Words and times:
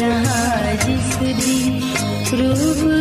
رہا 0.00 0.72
جس 0.84 1.20
دن 1.20 1.78
روب 2.32 2.99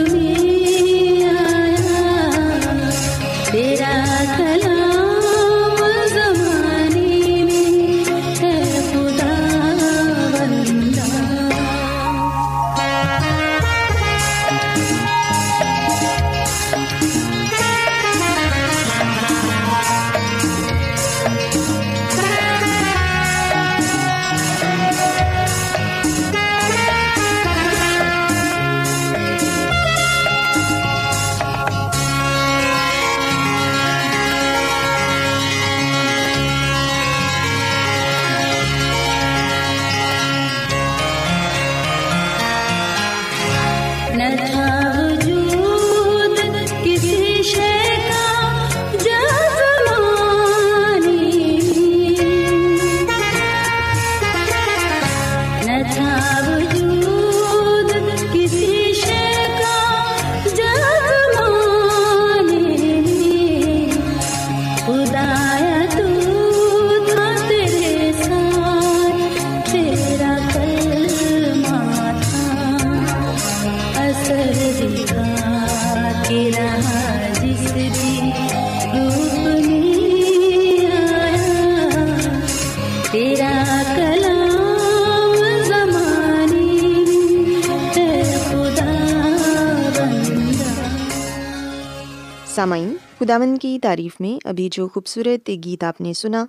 خداون 93.29 93.57
کی 93.57 93.79
تعریف 93.79 94.21
میں 94.21 94.47
ابھی 94.47 94.69
جو 94.71 94.87
خوبصورت 94.87 95.49
گیت 95.65 95.83
آپ 95.83 96.01
نے 96.01 96.13
سنا، 96.13 96.45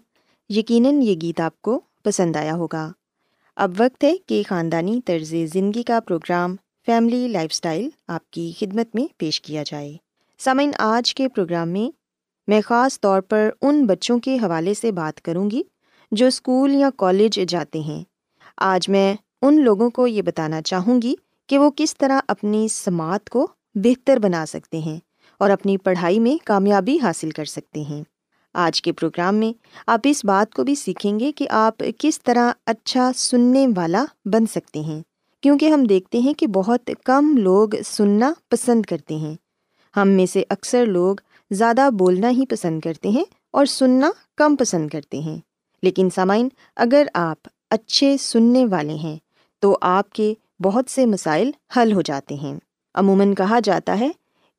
یقیناً 0.49 1.03
یہ 1.03 1.15
گیت 1.23 1.41
آپ 1.41 1.63
کو 1.63 1.81
پسند 2.05 2.37
آیا 2.37 2.55
ہوگا۔ 2.55 2.93
اب 3.57 3.73
وقت 3.79 4.05
ہے 4.05 4.17
کہ 4.27 4.43
خاندانی 4.49 5.01
طرز 5.05 5.35
زندگی 5.53 5.83
کا 5.83 6.01
پروگرام 6.01 6.57
فیملی 6.87 7.29
لائف 7.29 7.51
اسٹائل 7.51 7.89
آپ 8.09 8.31
کی 8.31 8.53
خدمت 8.59 8.95
میں 8.95 9.07
پیش 9.17 9.41
کیا 9.41 9.63
جائے۔ 9.67 9.97
سامعین، 10.39 10.71
آج 10.79 11.15
کے 11.15 11.29
پروگرام 11.29 11.69
میں 11.69 11.91
میں 12.47 12.61
خاص 12.65 13.01
طور 13.01 13.21
پر 13.21 13.51
ان 13.63 13.87
بچوں 13.87 14.19
کے 14.19 14.35
حوالے 14.35 14.75
سے 14.75 14.93
بات 14.93 15.21
کروں 15.21 15.51
گی 15.51 15.63
جو 16.13 16.27
اسکول 16.27 16.75
یا 16.75 16.91
کالج 16.97 17.41
جاتے 17.49 17.81
ہیں۔ 17.81 18.05
آج 18.57 18.89
میں 18.89 19.15
ان 19.43 19.65
لوگوں 19.65 19.91
کو 19.91 20.07
یہ 20.07 20.23
بتانا 20.23 20.63
چاہوں 20.63 21.03
گی 21.03 21.15
کہ 21.47 21.59
وہ 21.59 21.71
کس 21.77 21.97
طرح 21.97 22.21
اپنی 22.29 22.69
سماعت 22.69 23.31
کو 23.31 23.47
بہتر 23.75 24.17
بنا 24.17 24.47
سکتے 24.47 24.79
ہیں۔ 24.79 25.10
اور 25.41 25.51
اپنی 25.51 25.77
پڑھائی 25.77 26.19
میں 26.21 26.47
کامیابی 26.47 26.99
حاصل 27.03 27.31
کر 27.31 27.45
سکتے 27.45 27.81
ہیں۔ 27.83 28.03
آج 28.55 28.83
کے 28.83 28.93
پروگرام 28.93 29.35
میں 29.35 29.53
آپ 29.87 30.01
اس 30.05 30.25
بات 30.25 30.55
کو 30.55 30.65
بھی 30.65 30.75
سیکھیں 30.75 31.21
گے 31.21 31.33
کہ 31.33 31.47
آپ 31.51 31.83
کس 31.99 32.23
طرح 32.23 32.53
اچھا 32.67 33.11
سننے 33.17 33.67
والا 33.77 34.05
بن 34.25 34.47
سکتے 34.47 34.81
ہیں، 34.81 35.03
کیونکہ 35.41 35.69
ہم 35.69 35.85
دیکھتے 35.85 36.19
ہیں 36.19 36.35
کہ 36.35 36.47
بہت 36.47 36.91
کم 37.05 37.37
لوگ 37.37 37.69
سننا 37.85 38.33
پسند 38.49 38.83
کرتے 38.83 39.17
ہیں۔ 39.17 39.35
ہم 39.97 40.09
میں 40.09 40.27
سے 40.27 40.43
اکثر 40.49 40.87
لوگ 40.87 41.17
زیادہ 41.51 41.89
بولنا 41.93 42.31
ہی 42.31 42.47
پسند 42.47 42.81
کرتے 42.81 43.09
ہیں 43.09 43.25
اور 43.51 43.67
سننا 43.67 44.11
کم 44.37 44.57
پسند 44.57 44.89
کرتے 44.89 45.19
ہیں۔ 45.19 45.39
لیکن 45.83 46.09
سامعین، 46.15 46.49
اگر 46.77 47.07
آپ 47.15 47.49
اچھے 47.71 48.17
سننے 48.17 48.67
والے 48.67 48.95
ہیں، 48.95 49.17
تو 49.59 49.79
آپ 49.81 50.11
کے 50.11 50.35
بہت 50.63 50.91
سے 50.91 51.07
مسائل 51.07 51.51
حل 51.77 51.93
ہو 51.93 52.01
جاتے 52.01 52.35
ہیں۔ 52.35 52.57
عموماً 52.95 53.35
کہا 53.35 53.59
جاتا 53.65 54.01
ہے 54.01 54.11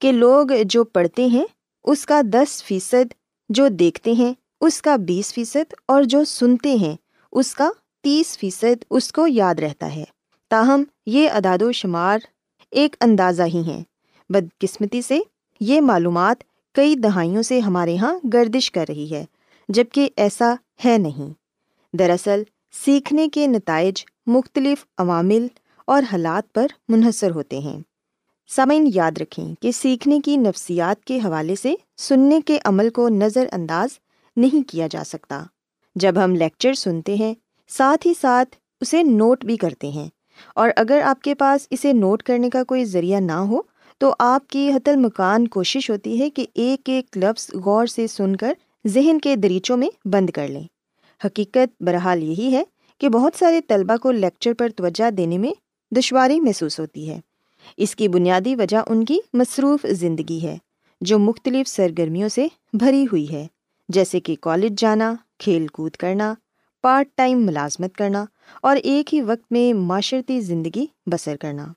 کہ 0.01 0.11
لوگ 0.11 0.47
جو 0.65 0.83
پڑھتے 0.83 1.25
ہیں، 1.25 1.45
اس 1.83 2.05
کا 2.05 2.21
دس 2.23 2.63
فیصد 2.63 3.13
جو 3.49 3.67
دیکھتے 3.67 4.11
ہیں، 4.11 4.33
اس 4.61 4.81
کا 4.81 4.95
بیس 4.95 5.33
فیصد 5.33 5.73
اور 5.85 6.03
جو 6.03 6.23
سنتے 6.23 6.75
ہیں، 6.75 6.95
اس 7.31 7.55
کا 7.55 7.69
تیس 8.01 8.37
فیصد 8.37 8.83
اس 8.89 9.11
کو 9.11 9.27
یاد 9.27 9.55
رہتا 9.55 9.95
ہے۔ 9.95 10.03
تاہم، 10.49 10.83
یہ 11.05 11.29
اداد 11.29 11.61
و 11.61 11.71
شمار 11.71 12.19
ایک 12.71 12.95
اندازہ 13.01 13.43
ہی 13.43 13.61
ہیں۔ 13.61 13.83
بدقسمتی 14.29 15.01
سے 15.01 15.19
یہ 15.59 15.81
معلومات 15.81 16.43
کئی 16.73 16.95
دہائیوں 16.95 17.41
سے 17.41 17.59
ہمارے 17.59 17.93
یہاں 17.93 18.19
گردش 18.33 18.71
کر 18.71 18.85
رہی 18.87 19.11
ہے 19.11 19.25
جبکہ 19.69 20.09
ایسا 20.15 20.53
ہے 20.85 20.97
نہیں۔ 20.97 21.33
دراصل، 21.97 22.43
سیکھنے 22.85 23.29
کے 23.29 23.47
نتائج 23.47 24.05
مختلف 24.27 24.85
عوامل 24.97 25.47
اور 25.87 26.03
حالات 26.11 26.53
پر 26.53 26.67
منحصر 26.89 27.31
ہوتے 27.31 27.59
ہیں۔ 27.59 27.79
سامعین، 28.47 28.91
یاد 28.95 29.11
رکھیں 29.21 29.55
کہ 29.61 29.71
سیکھنے 29.71 30.19
کی 30.25 30.37
نفسیات 30.37 31.05
کے 31.05 31.17
حوالے 31.17 31.55
سے 31.55 31.75
سننے 31.97 32.39
کے 32.45 32.57
عمل 32.65 32.89
کو 32.89 33.09
نظر 33.09 33.47
انداز 33.51 33.89
نہیں 34.35 34.69
کیا 34.69 34.87
جا 34.91 35.03
سکتا۔ 35.05 35.43
جب 35.95 36.13
ہم 36.23 36.35
لیکچر 36.35 36.73
سنتے 36.73 37.15
ہیں، 37.15 37.33
ساتھ 37.67 38.07
ہی 38.07 38.13
ساتھ 38.21 38.55
اسے 38.81 39.03
نوٹ 39.03 39.45
بھی 39.45 39.57
کرتے 39.57 39.89
ہیں۔ 39.89 40.09
اور 40.55 40.69
اگر 40.75 41.01
آپ 41.03 41.21
کے 41.21 41.35
پاس 41.35 41.67
اسے 41.69 41.93
نوٹ 41.93 42.23
کرنے 42.23 42.49
کا 42.49 42.63
کوئی 42.63 42.85
ذریعہ 42.85 43.19
نہ 43.19 43.31
ہو، 43.31 43.61
تو 43.97 44.15
آپ 44.19 44.47
کی 44.47 44.71
حت 44.71 44.89
المکان 44.89 45.47
کوشش 45.47 45.89
ہوتی 45.89 46.19
ہے 46.19 46.29
کہ 46.29 46.45
ایک 46.53 46.89
ایک 46.89 47.17
لفظ 47.17 47.53
غور 47.53 47.85
سے 47.85 48.07
سن 48.07 48.35
کر 48.35 48.53
ذہن 48.87 49.19
کے 49.19 49.35
دریچوں 49.35 49.77
میں 49.77 50.07
بند 50.07 50.29
کر 50.29 50.47
لیں۔ 50.47 50.63
حقیقت 51.25 51.83
بہرحال 51.83 52.23
یہی 52.23 52.55
ہے 52.55 52.63
کہ 52.97 53.09
بہت 53.09 53.33
سارے 53.39 53.61
طلبہ 53.61 53.97
کو 53.97 54.11
لیکچر 54.11 54.53
پر 54.53 54.69
توجہ 54.69 55.11
دینے 55.11 55.37
میں 55.37 55.53
دشواری 55.95 56.39
محسوس 56.39 56.79
ہوتی 56.79 57.09
ہے۔ 57.09 57.19
اس 57.77 57.95
کی 57.95 58.07
بنیادی 58.07 58.55
وجہ 58.55 58.77
ان 58.87 59.05
کی 59.05 59.17
مصروف 59.33 59.85
زندگی 59.91 60.41
ہے، 60.43 60.57
جو 61.01 61.19
مختلف 61.19 61.67
سرگرمیوں 61.67 62.29
سے 62.29 62.47
بھری 62.73 63.05
ہوئی 63.11 63.31
ہے، 63.31 63.47
جیسے 63.89 64.19
کہ 64.19 64.35
کالج 64.41 64.79
جانا، 64.81 65.13
کھیل 65.39 65.67
کود 65.67 65.91
کرنا 65.91 66.33
پارٹ 66.83 67.07
ٹائم 67.15 67.45
ملازمت 67.45 67.95
کرنا 67.95 68.25
اور 68.61 68.75
ایک 68.75 69.13
ہی 69.13 69.21
وقت 69.21 69.51
میں 69.51 69.73
معاشرتی 69.73 70.39
زندگی 70.41 70.85
بسر 71.05 71.37
کرنا۔ 71.37 71.67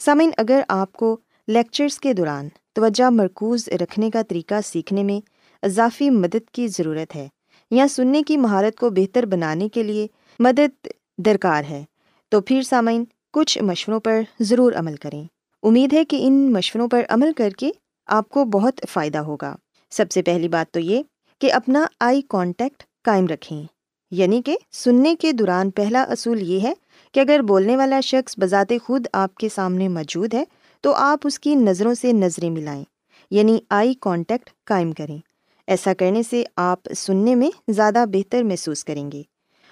سامعین، 0.00 0.30
اگر 0.36 0.60
آپ 0.68 0.92
کو 0.92 1.16
لیکچرس 1.48 1.98
کے 1.98 2.12
دوران 2.12 2.48
توجہ 2.72 3.10
مرکوز 3.10 3.68
رکھنے 3.80 4.10
کا 4.10 4.22
طریقہ 4.22 4.54
سیکھنے 4.64 5.02
میں 5.02 5.20
اضافی 5.62 6.10
مدد 6.10 6.50
کی 6.50 6.68
ضرورت 6.68 7.16
ہے 7.16 7.28
یا 7.70 7.86
سننے 7.90 8.22
کی 8.22 8.36
مہارت 8.36 8.78
کو 8.78 8.90
بہتر 8.90 9.26
بنانے 9.26 9.68
کے 9.68 9.82
لیے 9.82 10.06
مدد 10.38 10.86
درکار 11.18 11.64
ہے، 11.64 11.84
تو 12.32 12.40
پھر 12.40 12.62
سامعین 12.62 13.04
کچھ 13.36 13.58
مشوروں 13.58 14.00
پر 14.00 14.20
ضرور 14.40 14.72
عمل 14.72 14.96
کریں۔ 14.96 15.24
امید 15.62 15.92
ہے 15.92 16.04
کہ 16.04 16.18
ان 16.20 16.52
مشوروں 16.52 16.88
پر 16.88 17.02
عمل 17.08 17.32
کر 17.36 17.50
کے 17.50 17.70
آپ 18.06 18.28
کو 18.28 18.44
بہت 18.44 18.80
فائدہ 18.88 19.18
ہوگا۔ 19.18 19.56
سب 19.90 20.10
سے 20.10 20.22
پہلی 20.22 20.48
بات 20.48 20.74
تو 20.74 20.80
یہ 20.80 21.02
کہ 21.40 21.52
اپنا 21.52 21.86
آئی 22.00 22.22
کانٹیکٹ 22.28 22.82
قائم 23.04 23.26
رکھیں۔ 23.26 23.62
یعنی 24.10 24.42
کہ 24.42 24.56
سننے 24.72 25.16
کے 25.16 25.32
دوران 25.32 25.70
پہلا 25.70 26.02
اصول 26.02 26.42
یہ 26.42 26.60
ہے 26.60 26.72
کہ 27.12 27.20
اگر 27.20 27.40
بولنے 27.42 27.76
والا 27.76 28.00
شخص 28.00 28.34
بذات 28.38 28.72
خود 28.84 29.06
آپ 29.12 29.34
کے 29.34 29.48
سامنے 29.54 29.88
موجود 29.88 30.34
ہے 30.34 30.44
تو 30.80 30.94
آپ 30.94 31.18
اس 31.24 31.38
کی 31.38 31.54
نظروں 31.54 31.94
سے 31.94 32.12
نظریں 32.12 32.50
ملائیں۔ 32.50 32.84
یعنی 33.30 33.58
آئی 33.70 33.94
کانٹیکٹ 34.00 34.50
قائم 34.64 34.92
کریں۔ 34.92 35.18
ایسا 35.66 35.94
کرنے 35.94 36.22
سے 36.22 36.44
آپ 36.56 36.78
سننے 36.96 37.34
میں 37.34 37.50
زیادہ 37.68 38.04
بہتر 38.12 38.42
محسوس 38.42 38.84
کریں 38.84 39.12
گے۔ 39.12 39.22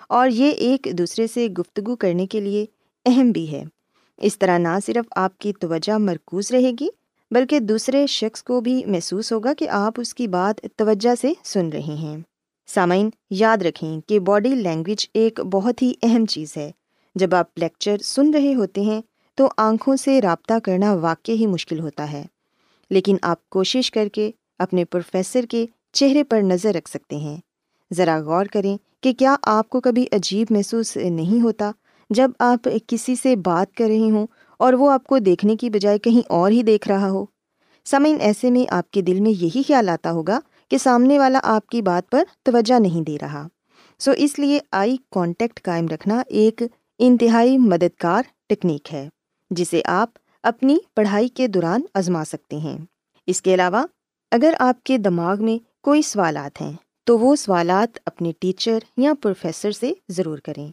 اور 0.08 0.28
یہ 0.28 0.50
ایک 0.50 0.88
دوسرے 0.92 1.26
سے 1.26 1.48
گفتگو 1.48 1.96
کرنے 1.96 2.26
کے 2.26 2.40
لیے 2.40 2.66
اہم 3.04 3.30
بھی 3.30 3.52
ہے۔ 3.52 3.64
اس 4.16 4.38
طرح 4.38 4.58
نہ 4.58 4.68
صرف 4.86 5.04
آپ 5.16 5.38
کی 5.38 5.52
توجہ 5.52 5.98
مرکوز 5.98 6.50
رہے 6.50 6.70
گی، 6.80 6.88
بلکہ 7.30 7.60
دوسرے 7.60 8.06
شخص 8.06 8.42
کو 8.42 8.60
بھی 8.60 8.84
محسوس 8.84 9.32
ہوگا 9.32 9.54
کہ 9.54 9.68
آپ 9.68 10.00
اس 10.00 10.14
کی 10.14 10.26
بات 10.26 10.66
توجہ 10.76 11.14
سے 11.20 11.32
سن 11.44 11.68
رہے 11.68 11.80
ہیں۔ 11.80 12.16
سامعین، 12.66 13.10
یاد 13.30 13.56
رکھیں 13.56 14.00
کہ 14.06 14.18
باڈی 14.18 14.48
لینگویج 14.48 15.06
ایک 15.14 15.40
بہت 15.40 15.82
ہی 15.82 15.92
اہم 16.02 16.26
چیز 16.26 16.56
ہے۔ 16.56 16.70
جب 17.14 17.34
آپ 17.34 17.46
لیکچر 17.56 17.96
سن 17.98 18.30
رہے 18.34 18.54
ہوتے 18.54 18.80
ہیں، 18.80 19.00
تو 19.34 19.48
آنکھوں 19.56 19.96
سے 19.96 20.20
رابطہ 20.20 20.54
کرنا 20.64 20.94
واقع 20.94 21.32
ہی 21.32 21.46
مشکل 21.46 21.80
ہوتا 21.80 22.12
ہے۔ 22.12 22.24
لیکن 22.90 23.16
آپ 23.22 23.48
کوشش 23.48 23.90
کر 23.90 24.08
کے 24.08 24.30
اپنے 24.58 24.84
پروفیسر 24.84 25.44
کے 25.46 25.66
چہرے 25.92 26.24
پر 26.24 26.42
نظر 26.42 26.74
رکھ 26.74 26.90
سکتے 26.90 27.16
ہیں۔ 27.16 27.36
ذرا 27.92 28.18
غور 28.18 28.46
کریں 28.46 28.76
کہ 29.00 29.12
کیا 29.12 29.36
آپ 29.42 29.68
کو 29.68 29.80
کبھی 29.80 30.06
عجیب 30.12 30.46
محسوس 30.50 30.96
نہیں 30.96 31.42
ہوتا 31.42 31.70
جب 32.14 32.30
آپ 32.38 32.68
کسی 32.86 33.14
سے 33.16 33.36
بات 33.36 33.74
کر 33.76 33.86
رہے 33.88 34.10
ہوں 34.10 34.26
اور 34.60 34.72
وہ 34.72 34.90
آپ 34.90 35.06
کو 35.06 35.18
دیکھنے 35.18 35.56
کی 35.56 35.70
بجائے 35.70 35.98
کہیں 35.98 36.20
اور 36.28 36.50
ہی 36.50 36.62
دیکھ 36.62 36.88
رہا 36.88 37.10
ہو۔ 37.10 37.24
سمعین 37.86 38.16
ایسے 38.20 38.50
میں 38.50 38.72
آپ 38.74 38.90
کے 38.90 39.02
دل 39.02 39.20
میں 39.20 39.30
یہی 39.30 39.62
خیال 39.66 39.88
آتا 39.88 40.10
ہوگا 40.10 40.38
کہ 40.70 40.78
سامنے 40.78 41.18
والا 41.18 41.40
آپ 41.42 41.66
کی 41.66 41.82
بات 41.82 42.10
پر 42.10 42.24
توجہ 42.42 42.78
نہیں 42.80 43.02
دے 43.02 43.16
رہا۔ 43.20 43.46
سو 43.98 44.10
اس 44.16 44.38
لیے 44.38 44.58
آئی 44.72 44.96
کانٹیکٹ 45.10 45.62
قائم 45.62 45.86
رکھنا 45.88 46.22
ایک 46.28 46.62
انتہائی 46.98 47.58
مددگار 47.58 48.22
ٹیکنیک 48.48 48.92
ہے، 48.92 49.08
جسے 49.50 49.80
آپ 49.84 50.10
اپنی 50.42 50.76
پڑھائی 50.96 51.28
کے 51.28 51.46
دوران 51.46 51.82
آزما 51.94 52.24
سکتے 52.24 52.56
ہیں۔ 52.56 52.78
اس 53.26 53.42
کے 53.42 53.54
علاوہ، 53.54 53.84
اگر 54.32 54.54
آپ 54.58 54.84
کے 54.84 54.98
دماغ 54.98 55.44
میں 55.44 55.58
کوئی 55.84 56.02
سوالات 56.02 56.60
ہیں، 56.60 56.72
تو 57.04 57.18
وہ 57.18 57.36
سوالات 57.36 57.98
اپنے 58.06 58.32
ٹیچر 58.38 58.78
یا 58.96 59.12
پروفیسر 59.22 59.70
سے 59.70 59.92
ضرور 60.08 60.38
کریں۔ 60.38 60.68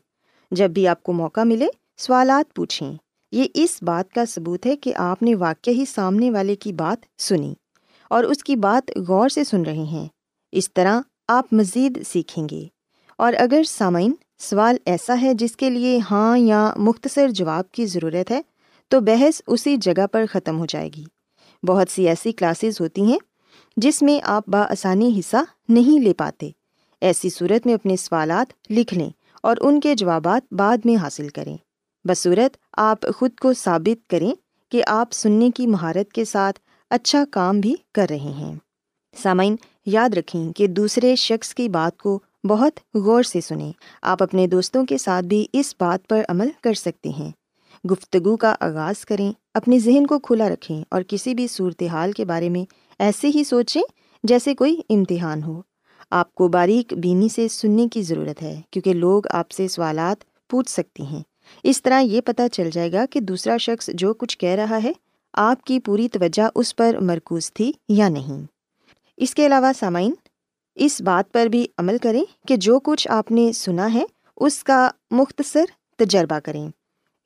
جب 0.52 0.72
بھی 0.72 0.88
آپ 0.88 1.04
کو 1.04 1.14
موقع 1.14 1.44
ملے، 1.44 1.68
سوالات 1.98 2.56
پوچھیں۔ 2.56 2.94
یہ 3.32 3.44
اس 3.54 3.84
بات 3.84 4.14
کا 4.14 4.26
ثبوت 4.26 4.66
ہے 4.66 4.76
کہ 4.76 4.94
آپ 4.96 5.24
نے 5.24 5.36
واقع 5.36 5.70
ہی 5.70 5.86
سامنے 5.86 6.32
والے 6.32 6.56
کی 6.56 6.74
بات 6.74 7.22
سنی 7.22 7.54
اور 8.10 8.24
اس 8.24 8.44
کی 8.44 8.56
بات 8.56 8.92
غور 9.08 9.30
سے 9.30 9.44
سن 9.44 9.62
رہے 9.62 9.84
ہیں۔ 9.84 10.08
اس 10.52 10.74
طرح 10.74 11.02
آپ 11.28 11.54
مزید 11.54 12.08
سیکھیں 12.08 12.50
گے۔ 12.52 12.68
اور 13.18 13.34
اگر 13.34 13.62
سامعین، 13.68 14.12
سوال 14.40 14.76
ایسا 14.86 15.22
ہے 15.22 15.34
جس 15.34 15.56
کے 15.56 15.70
لیے 15.70 16.00
ہاں 16.12 16.38
یا 16.38 16.74
مختصر 16.78 17.30
جواب 17.30 17.72
کی 17.72 17.86
ضرورت 17.86 18.32
ہے، 18.32 18.42
تو 18.88 19.00
بحث 19.00 19.42
اسی 19.48 19.78
جگہ 19.78 20.08
پر 20.08 20.26
ختم 20.32 20.60
ہو 20.60 20.66
جائے 20.66 20.90
گی۔ 20.96 21.04
بہت 21.64 21.92
سی 21.92 22.08
ایسی 22.08 22.32
کلاسز 22.32 22.82
ہوتی 22.82 23.02
ہیں 23.02 23.20
جس 23.78 24.02
میں 24.02 24.20
آپ 24.24 24.44
بآسانی 24.48 25.20
حصہ 25.20 25.38
نہیں 25.70 26.04
لے 26.04 26.14
پاتے۔ 26.14 26.50
ایسی 27.02 27.30
صورت 27.30 27.66
میں 27.66 27.74
اپنے 27.74 27.96
سوالات 27.96 28.72
لکھ 28.72 28.94
لیں۔ 28.94 29.10
اور 29.44 29.58
ان 29.62 29.80
کے 29.80 29.96
جوابات 29.96 30.54
بعد 30.54 30.78
میں 30.86 30.96
حاصل 30.96 31.30
کریں۔ 31.30 31.58
بصورت، 32.06 32.58
آپ 32.78 33.00
خود 33.18 33.32
کو 33.42 33.54
ثابت 33.54 34.10
کریں 34.10 34.32
کہ 34.72 34.84
آپ 34.88 35.12
سننے 35.12 35.50
کی 35.56 35.68
مہارت 35.68 36.14
کے 36.14 36.26
ساتھ 36.26 36.60
اچھا 36.90 37.24
کام 37.32 37.60
بھی 37.60 37.76
کر 37.94 38.06
رہے 38.10 38.18
ہیں۔ 38.18 38.56
سامعین، 39.24 39.56
یاد 39.86 40.10
رکھیں 40.10 40.54
کہ 40.54 40.68
دوسرے 40.68 41.16
شخص 41.16 41.56
کی 41.56 41.70
بات 41.70 41.98
کو 41.98 42.20
بہت 42.44 42.80
غور 42.94 43.24
سے 43.24 43.42
سنیں۔ 43.42 43.72
آپ 44.02 44.24
اپنے 44.24 44.48
دوستوں 44.48 44.86
کے 44.86 44.98
ساتھ 44.98 45.26
بھی 45.26 45.46
اس 45.54 45.76
بات 45.80 46.08
پر 46.08 46.22
عمل 46.30 46.50
کر 46.64 46.74
سکتے 46.74 47.10
ہیں۔ 47.10 47.32
گفتگو 47.92 48.38
کا 48.38 48.56
آغاز 48.60 49.06
کریں، 49.06 49.32
اپنے 49.54 49.80
ذہن 49.80 50.08
کو 50.08 50.20
کھلا 50.20 50.50
رکھیں 50.50 50.84
اور 50.90 51.02
کسی 51.08 51.34
بھی 51.34 51.48
صورتحال 51.48 52.12
کے 52.12 52.26
بارے 52.26 52.50
میں 52.50 52.66
ایسے 53.00 53.28
ہی 53.36 53.44
سوچیں 53.44 53.82
جیسے 54.24 54.56
کوئی 54.56 54.82
امتحان 54.90 55.44
ہو۔ 55.44 55.62
آپ 56.12 56.36
کو 56.36 56.48
باریک 56.48 56.94
بینی 56.94 57.30
سے 57.30 57.48
سننے 57.48 57.88
کی 57.88 58.02
ضرورت 58.02 58.42
ہے، 58.42 58.62
کیونکہ 58.72 58.94
لوگ 58.94 59.28
آپ 59.30 59.52
سے 59.52 59.68
سوالات 59.68 60.48
پوچھ 60.50 60.70
سکتے 60.70 61.04
ہیں۔ 61.04 61.22
اس 61.64 61.82
طرح 61.82 62.00
یہ 62.00 62.22
پتہ 62.22 62.42
چل 62.52 62.70
جائے 62.70 62.92
گا 62.92 63.06
کہ 63.10 63.20
دوسرا 63.20 63.58
شخص 63.58 63.90
جو 63.94 64.14
کچھ 64.14 64.38
کہہ 64.38 64.50
رہا 64.50 64.84
ہے، 64.84 64.92
آپ 65.34 65.64
کی 65.64 65.80
پوری 65.80 66.10
توجہ 66.10 66.50
اس 66.56 66.76
پر 66.76 66.96
مرکوز 67.02 67.54
تھی 67.54 67.72
یا 67.90 68.10
نہیں۔ 68.10 68.46
اس 69.18 69.36
کے 69.36 69.46
علاوہ 69.46 69.72
سامعین، 69.80 70.14
اس 70.76 71.02
بات 71.02 71.34
پر 71.34 71.46
بھی 71.46 71.68
عمل 71.78 71.98
کریں 71.98 72.24
کہ 72.48 72.58
جو 72.58 72.80
کچھ 72.80 73.08
آپ 73.12 73.32
نے 73.32 73.52
سنا 73.52 73.94
ہے، 73.94 74.06
اس 74.38 74.64
کا 74.64 74.90
مختصر 75.12 75.66
تجربہ 75.98 76.40
کریں۔ 76.40 76.70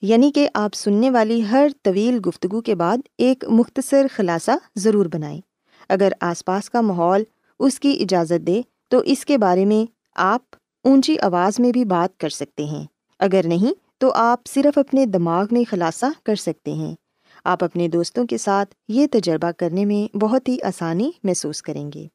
یعنی 0.02 0.32
کہ 0.32 0.50
آپ 0.54 0.74
سننے 0.74 1.10
والی 1.10 1.44
ہر 1.52 1.68
طویل 1.84 2.20
گفتگو 2.28 2.62
کے 2.62 2.76
بعد 2.76 2.98
ایک 3.18 3.46
مختصر 3.48 4.06
خلاصہ 4.12 4.52
ضرور 4.76 5.06
بنائیں۔ 5.06 5.42
اگر 5.90 6.12
آس 6.22 6.46
پاس 6.46 6.70
کا 6.70 6.82
ماحول 6.82 7.24
اس 7.60 7.80
کی 7.80 7.98
اجازت 8.02 8.48
دے 8.48 8.62
تو 8.90 9.00
اس 9.06 9.26
کے 9.26 9.38
بارے 9.38 9.66
میں 9.66 9.92
آپ 10.16 10.42
اونچی 10.84 11.20
آواز 11.20 11.60
میں 11.60 11.72
بھی 11.72 11.86
بات 11.86 12.20
کر 12.20 12.30
سکتے 12.30 12.66
ہیں۔ 12.66 12.86
اگر 13.20 13.42
نہیں، 13.46 13.74
تو 13.98 14.12
آپ 14.14 14.40
صرف 14.48 14.78
اپنے 14.78 15.06
دماغ 15.06 15.46
میں 15.52 15.64
خلاصہ 15.70 16.06
کر 16.24 16.36
سکتے 16.36 16.74
ہیں۔ 16.74 16.96
آپ 17.44 17.64
اپنے 17.64 17.88
دوستوں 17.88 18.26
کے 18.26 18.38
ساتھ 18.38 18.76
یہ 18.88 19.08
تجربہ 19.12 19.52
کرنے 19.52 19.86
میں 19.86 20.16
بہت 20.16 20.50
ہی 20.50 20.58
آسانی 20.64 21.12
محسوس 21.24 21.62
کریں 21.62 21.92
گے۔ 21.96 22.08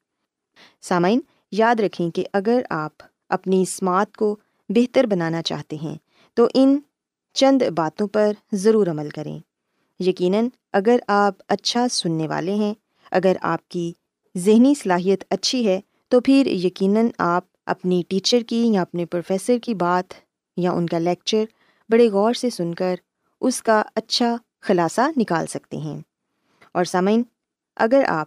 سامعین، 0.82 1.20
یاد 1.52 1.80
رکھیں 1.80 2.10
کہ 2.10 2.24
اگر 2.32 2.62
آپ 2.70 2.92
اپنی 3.28 3.62
اسمارت 3.62 4.16
کو 4.16 4.36
بہتر 4.68 5.06
بنانا 5.06 5.42
چاہتے 5.42 5.76
ہیں، 5.76 5.94
تو 6.34 6.48
ان 6.54 6.78
چند 7.32 7.62
باتوں 7.62 8.08
پر 8.08 8.32
ضرور 8.52 8.86
عمل 8.86 9.08
کریں۔ 9.08 9.38
یقیناً، 10.00 10.48
اگر 10.72 10.96
آپ 11.08 11.34
اچھا 11.48 11.86
سننے 11.88 12.28
والے 12.28 12.54
ہیں، 12.54 12.74
اگر 13.10 13.36
آپ 13.40 13.68
کی 13.68 13.92
ذہنی 14.36 14.74
صلاحیت 14.74 15.24
اچھی 15.30 15.66
ہے 15.66 15.80
تو 16.10 16.20
پھر 16.20 16.46
یقیناً 16.46 17.08
آپ 17.18 17.44
اپنی 17.66 18.02
ٹیچر 18.08 18.40
کی 18.40 18.70
یا 18.74 18.82
اپنے 18.82 19.06
پروفیسر 19.06 19.58
کی 19.58 19.74
بات 19.74 20.14
یا 20.56 20.72
ان 20.72 20.86
کا 20.86 20.98
لیکچر 20.98 21.44
بڑے 21.88 22.08
غور 22.08 22.34
سے 22.34 22.50
سن 22.50 22.74
کر 22.74 22.94
اس 23.40 23.62
کا 23.62 23.82
اچھا 23.94 24.36
خلاصہ 24.60 25.00
نکال 25.16 25.46
سکتے 25.46 25.76
ہیں۔ 25.76 26.00
اور 26.74 26.84
سامعین، 26.84 27.22
اگر 27.76 28.04
آپ 28.08 28.26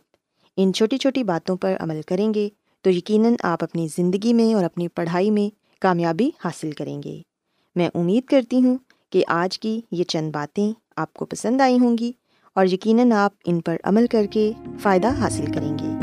ان 0.57 0.73
چھوٹی 0.73 0.97
چھوٹی 0.97 1.23
باتوں 1.23 1.55
پر 1.55 1.73
عمل 1.79 2.01
کریں 2.07 2.33
گے 2.33 2.49
تو 2.81 2.89
یقیناً 2.89 3.33
آپ 3.43 3.63
اپنی 3.63 3.87
زندگی 3.97 4.33
میں 4.33 4.53
اور 4.53 4.63
اپنی 4.63 4.87
پڑھائی 4.87 5.31
میں 5.31 5.55
کامیابی 5.81 6.29
حاصل 6.43 6.71
کریں 6.71 7.03
گے۔ 7.03 7.21
میں 7.75 7.89
امید 7.93 8.23
کرتی 8.25 8.61
ہوں 8.63 8.77
کہ 9.09 9.23
آج 9.27 9.59
کی 9.59 9.81
یہ 9.91 10.03
چند 10.03 10.31
باتیں 10.31 10.71
آپ 10.95 11.13
کو 11.13 11.25
پسند 11.25 11.61
آئی 11.61 11.79
ہوں 11.79 11.97
گی 11.97 12.11
اور 12.53 12.65
یقیناً 12.65 13.11
آپ 13.11 13.33
ان 13.45 13.61
پر 13.61 13.77
عمل 13.83 14.07
کر 14.07 14.25
کے 14.31 14.51
فائدہ 14.79 15.07
حاصل 15.07 15.45
کریں 15.45 15.79
گے۔ 15.79 16.02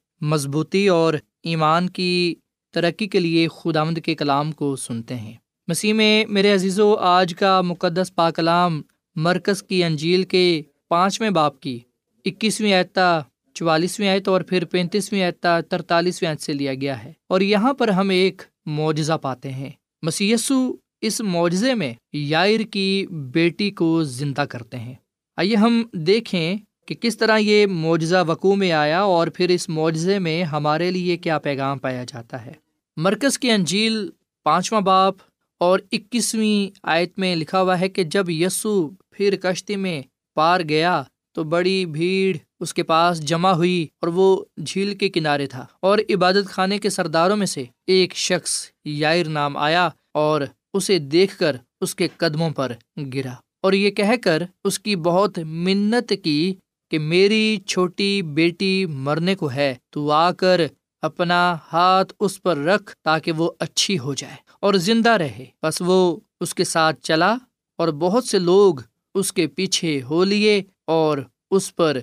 مضبوطی 0.21 0.87
اور 0.87 1.13
ایمان 1.43 1.89
کی 1.89 2.35
ترقی 2.73 3.07
کے 3.07 3.19
لیے 3.19 3.47
خدا 3.47 3.83
کے 4.03 4.15
کلام 4.15 4.51
کو 4.51 4.75
سنتے 4.75 5.15
ہیں۔ 5.15 5.33
مسیح 5.67 5.93
میں 5.93 6.25
میرے 6.29 6.53
عزیز 6.53 6.79
و 6.79 6.95
آج 6.95 7.35
کا 7.35 7.61
مقدس 7.61 8.15
پاکلام 8.15 8.81
مرکز 9.15 9.63
کی 9.63 9.83
انجیل 9.83 10.23
کے 10.23 10.61
پانچویں 10.89 11.29
باپ 11.29 11.59
کی 11.59 11.79
اکیسویں 12.25 12.73
اعتا 12.73 13.19
چوالیسویں 13.53 14.09
آیت 14.09 14.27
اور 14.27 14.41
پھر 14.41 14.65
پینتیسویں 14.65 15.23
آیت 15.23 15.45
ترتالیسویں 15.69 16.29
آیت 16.29 16.41
سے 16.41 16.53
لیا 16.53 16.73
گیا 16.73 17.03
ہے 17.03 17.13
اور 17.29 17.41
یہاں 17.41 17.73
پر 17.73 17.87
ہم 17.87 18.09
ایک 18.09 18.41
معجزہ 18.65 19.13
پاتے 19.13 19.51
ہیں۔ 19.51 19.69
مسیسو 20.01 20.75
اس 21.01 21.21
معجزے 21.21 21.73
میں 21.73 21.93
یائر 22.13 22.59
کی 22.59 23.05
بیٹی 23.09 23.71
کو 23.71 24.03
زندہ 24.03 24.41
کرتے 24.41 24.77
ہیں۔ 24.77 24.93
آئیے 25.37 25.55
ہم 25.55 25.83
دیکھیں 25.93 26.57
کہ 26.91 26.95
کس 27.01 27.17
طرح 27.17 27.37
یہ 27.37 27.65
معجزہ 27.65 28.23
وقوع 28.27 28.55
میں 28.55 28.71
آیا 28.71 29.01
اور 29.01 29.27
پھر 29.27 29.49
اس 29.49 29.69
معجزے 29.69 30.19
میں 30.19 30.43
ہمارے 30.43 30.91
لیے 30.91 31.17
کیا 31.17 31.39
پیغام 31.39 31.77
پایا 31.77 32.03
جاتا 32.03 32.45
ہے؟ 32.45 32.51
مرکز 32.97 33.39
کی 33.39 33.51
انجیل 33.51 34.09
پانچواں 34.43 34.81
باپ 34.81 35.15
اور 35.59 35.79
اکیسویں 35.91 36.79
آیت 36.83 37.19
میں 37.19 37.35
لکھا 37.35 37.61
ہوا 37.61 37.79
ہے 37.79 37.89
کہ 37.89 38.03
جب 38.03 38.29
یسو 38.29 38.89
پھر 39.11 39.35
کشتی 39.35 39.75
میں 39.75 40.01
پار 40.35 40.61
گیا 40.69 41.03
تو 41.31 41.43
بڑی 41.43 41.85
بھیڑ 41.85 42.37
اس 42.59 42.73
کے 42.73 42.83
پاس 42.83 43.21
جمع 43.21 43.51
ہوئی 43.51 43.87
اور 44.01 44.07
وہ 44.07 44.45
جھیل 44.65 44.95
کے 44.95 45.09
کنارے 45.09 45.47
تھا 45.47 45.65
اور 45.79 45.99
عبادت 46.09 46.45
خانے 46.45 46.77
کے 46.77 46.89
سرداروں 46.89 47.37
میں 47.37 47.47
سے 47.47 47.63
ایک 47.87 48.15
شخص 48.15 48.69
یائر 48.85 49.27
نام 49.27 49.57
آیا 49.57 49.89
اور 50.11 50.41
اسے 50.73 50.99
دیکھ 50.99 51.37
کر 51.37 51.55
اس 51.81 51.95
کے 51.95 52.07
قدموں 52.17 52.49
پر 52.49 52.71
گرا 53.13 53.33
اور 53.61 53.73
یہ 53.73 53.89
کہہ 53.89 54.15
کر 54.23 54.43
اس 54.63 54.79
کی 54.79 54.95
بہت 54.95 55.39
منت 55.39 56.13
کی 56.23 56.55
کہ 56.91 56.99
میری 56.99 57.57
چھوٹی 57.67 58.21
بیٹی 58.21 58.85
مرنے 58.85 59.35
کو 59.35 59.51
ہے، 59.51 59.75
تو 59.89 60.11
آ 60.11 60.31
کر 60.31 60.61
اپنا 61.01 61.57
ہاتھ 61.73 62.13
اس 62.19 62.41
پر 62.41 62.57
رکھ 62.57 62.95
تاکہ 63.03 63.31
وہ 63.31 63.51
اچھی 63.59 63.99
ہو 63.99 64.13
جائے 64.13 64.35
اور 64.59 64.73
زندہ 64.73 65.09
رہے۔ 65.09 65.45
بس 65.63 65.81
وہ 65.85 66.17
اس 66.39 66.55
کے 66.55 66.63
ساتھ 66.63 67.01
چلا 67.01 67.35
اور 67.77 67.87
بہت 67.87 68.25
سے 68.25 68.39
لوگ 68.39 68.75
اس 69.15 69.33
کے 69.33 69.47
پیچھے 69.47 70.01
ہو 70.01 70.23
لیے 70.23 70.63
اور 70.85 71.17
اس 71.51 71.75
پر 71.75 71.97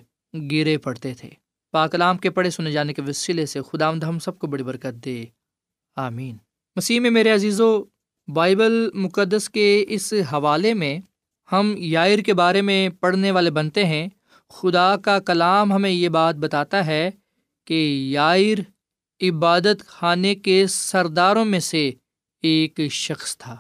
گرے 0.51 0.79
پڑتے 0.79 1.15
تھے۔ 1.15 1.29
پاکلام 1.73 2.19
کے 2.19 2.31
پڑھے 2.31 2.51
سنے 2.51 2.73
جانے 2.73 2.93
کے 2.93 3.03
وسیلے 3.03 3.47
سے 3.47 3.61
خدا 3.73 3.91
ہم 3.91 4.19
سب 4.19 4.39
کو 4.39 4.47
بڑی 4.47 4.63
برکت 4.63 5.05
دے۔ 5.05 5.25
آمین۔ 5.97 6.37
مسیح 6.77 7.01
میں 7.01 7.11
میرے 7.11 7.31
عزیز 7.31 7.61
و 7.61 7.85
بائبل 8.29 8.89
مقدس 8.95 9.51
کے 9.51 9.85
اس 9.89 10.15
حوالے 10.33 10.75
میں 10.75 10.99
ہم 11.53 11.75
یائر 11.79 12.19
کے 12.19 12.35
بارے 12.35 12.63
میں 12.63 12.89
پڑھنے 12.89 13.31
والے 13.31 13.51
بنتے 13.51 13.85
ہیں۔ 13.85 14.09
خدا 14.51 14.97
کا 14.97 15.19
کلام 15.19 15.73
ہمیں 15.73 15.91
یہ 15.91 16.09
بات 16.09 16.35
بتاتا 16.35 16.87
ہے 16.87 17.11
کہ 17.67 17.75
یائر 18.13 18.59
عبادت 19.21 19.87
خانے 19.87 20.35
کے 20.35 20.67
سرداروں 20.67 21.45
میں 21.45 21.61
سے 21.61 21.91
ایک 22.43 22.81
شخص 22.91 23.37
تھا۔ 23.37 23.57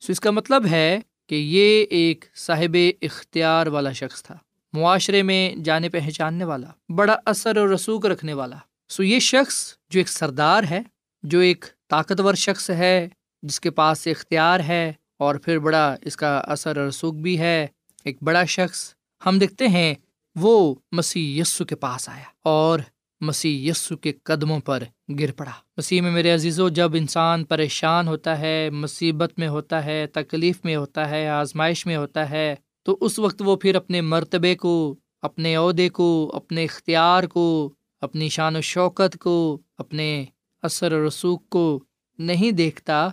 سو 0.00 0.12
اس 0.12 0.20
کا 0.20 0.30
مطلب 0.30 0.66
ہے 0.66 1.00
کہ 1.28 1.34
یہ 1.34 1.84
ایک 1.90 2.24
صاحب 2.36 2.76
اختیار 3.02 3.66
والا 3.66 3.92
شخص 3.92 4.22
تھا، 4.22 4.36
معاشرے 4.72 5.22
میں 5.22 5.56
جانے 5.56 5.88
پہچاننے 5.88 6.44
والا، 6.44 6.68
بڑا 6.96 7.16
اثر 7.26 7.56
اور 7.56 7.68
رسوخ 7.68 8.04
رکھنے 8.04 8.32
والا۔ 8.32 8.56
سو 8.88 9.02
یہ 9.02 9.18
شخص 9.18 9.74
جو 9.90 10.00
ایک 10.00 10.08
سردار 10.08 10.62
ہے، 10.70 10.80
جو 11.22 11.38
ایک 11.38 11.64
طاقتور 11.88 12.34
شخص 12.34 12.70
ہے، 12.70 13.08
جس 13.42 13.60
کے 13.60 13.70
پاس 13.70 14.06
اختیار 14.06 14.60
ہے 14.60 14.92
اور 15.18 15.34
پھر 15.34 15.58
بڑا 15.58 15.96
اس 16.02 16.16
کا 16.16 16.36
اثر 16.38 16.76
اور 16.76 16.86
رسوخ 16.86 17.14
بھی 17.14 17.38
ہے، 17.38 17.66
ایک 18.04 18.16
بڑا 18.22 18.44
شخص۔ 18.44 18.94
ہم 19.26 19.38
دیکھتے 19.38 19.68
ہیں 19.68 19.94
وہ 20.34 20.74
مسیح 20.92 21.40
یسو 21.40 21.64
کے 21.64 21.76
پاس 21.76 22.08
آیا 22.08 22.24
اور 22.42 22.78
مسیح 23.20 23.70
یسو 23.70 23.96
کے 23.96 24.12
قدموں 24.12 24.60
پر 24.60 24.82
گر 25.18 25.32
پڑا۔ 25.32 25.50
مسیح 25.76 26.02
میں 26.02 26.10
میرے 26.10 26.30
عزیز 26.30 26.60
و 26.60 26.68
جب 26.68 26.94
انسان 26.94 27.44
پریشان 27.44 28.08
ہوتا 28.08 28.38
ہے، 28.38 28.70
مصیبت 28.70 29.38
میں 29.38 29.48
ہوتا 29.48 29.84
ہے، 29.84 30.06
تکلیف 30.06 30.64
میں 30.64 30.76
ہوتا 30.76 31.10
ہے، 31.10 31.28
آزمائش 31.28 31.86
میں 31.86 31.96
ہوتا 31.96 32.30
ہے، 32.30 32.54
تو 32.82 32.98
اس 33.00 33.18
وقت 33.18 33.42
وہ 33.44 33.56
پھر 33.56 33.74
اپنے 33.74 34.00
مرتبے 34.00 34.54
کو، 34.54 34.94
اپنے 35.22 35.56
عہدے 35.56 35.88
کو، 35.88 36.32
اپنے 36.34 36.64
اختیار 36.64 37.24
کو، 37.24 37.72
اپنی 38.00 38.28
شان 38.28 38.56
و 38.56 38.60
شوکت 38.60 39.18
کو، 39.20 39.58
اپنے 39.78 40.24
اثر 40.62 40.92
و 40.92 41.08
رسوخ 41.08 41.40
کو 41.48 41.84
نہیں 42.18 42.52
دیکھتا، 42.52 43.08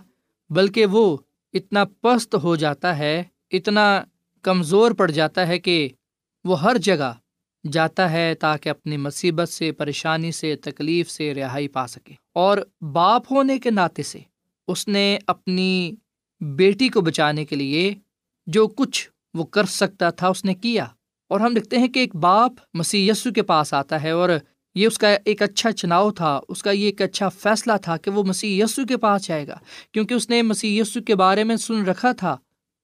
بلکہ 0.50 0.86
وہ 0.86 1.16
اتنا 1.54 1.84
پست 1.84 2.34
ہو 2.42 2.56
جاتا 2.56 2.98
ہے، 2.98 3.22
اتنا 3.50 4.04
کمزور 4.42 4.90
پڑ 4.90 5.10
جاتا 5.10 5.48
ہے 5.48 5.58
کہ 5.58 5.88
وہ 6.44 6.62
ہر 6.62 6.78
جگہ 6.78 7.12
جاتا 7.72 8.12
ہے 8.12 8.34
تاکہ 8.34 8.68
اپنی 8.68 8.96
مصیبت 8.96 9.48
سے، 9.48 9.72
پریشانی 9.72 10.32
سے، 10.32 10.56
تکلیف 10.56 11.10
سے 11.10 11.34
رہائی 11.34 11.68
پا 11.68 11.86
سکے۔ 11.86 12.14
اور 12.34 12.58
باپ 12.92 13.32
ہونے 13.32 13.58
کے 13.58 13.70
ناطے 13.70 14.02
سے 14.02 14.18
اس 14.68 14.88
نے 14.88 15.18
اپنی 15.26 15.92
بیٹی 16.40 16.88
کو 16.88 17.00
بچانے 17.00 17.44
کے 17.44 17.56
لیے 17.56 17.94
جو 18.46 18.66
کچھ 18.66 19.10
وہ 19.34 19.44
کر 19.44 19.64
سکتا 19.64 20.10
تھا 20.10 20.28
اس 20.28 20.44
نے 20.44 20.54
کیا۔ 20.54 20.86
اور 21.28 21.40
ہم 21.40 21.54
دیکھتے 21.54 21.78
ہیں 21.78 21.88
کہ 21.88 21.98
ایک 21.98 22.16
باپ 22.16 22.52
مسی 22.74 23.08
یسو 23.08 23.32
کے 23.32 23.42
پاس 23.42 23.74
آتا 23.74 24.02
ہے 24.02 24.10
اور 24.10 24.30
یہ 24.74 24.86
اس 24.86 24.98
کا 24.98 25.16
ایک 25.24 25.42
اچھا 25.42 25.72
چناؤ 25.72 26.10
تھا، 26.10 26.40
اس 26.48 26.62
کا 26.62 26.70
یہ 26.70 26.86
ایک 26.86 27.02
اچھا 27.02 27.28
فیصلہ 27.28 27.72
تھا 27.82 27.96
کہ 27.96 28.10
وہ 28.10 28.22
مسیح 28.22 28.64
یسو 28.64 28.86
کے 28.86 28.96
پاس 28.96 29.26
جائے 29.26 29.48
گا۔ 29.48 29.58
کیونکہ 29.92 30.14
اس 30.14 30.30
نے 30.30 30.42
مسیح 30.42 30.80
یسو 30.80 31.00
کے 31.02 31.14
بارے 31.14 31.44
میں 31.44 31.56
سن 31.56 31.84
رکھا 31.84 32.12
تھا، 32.12 32.36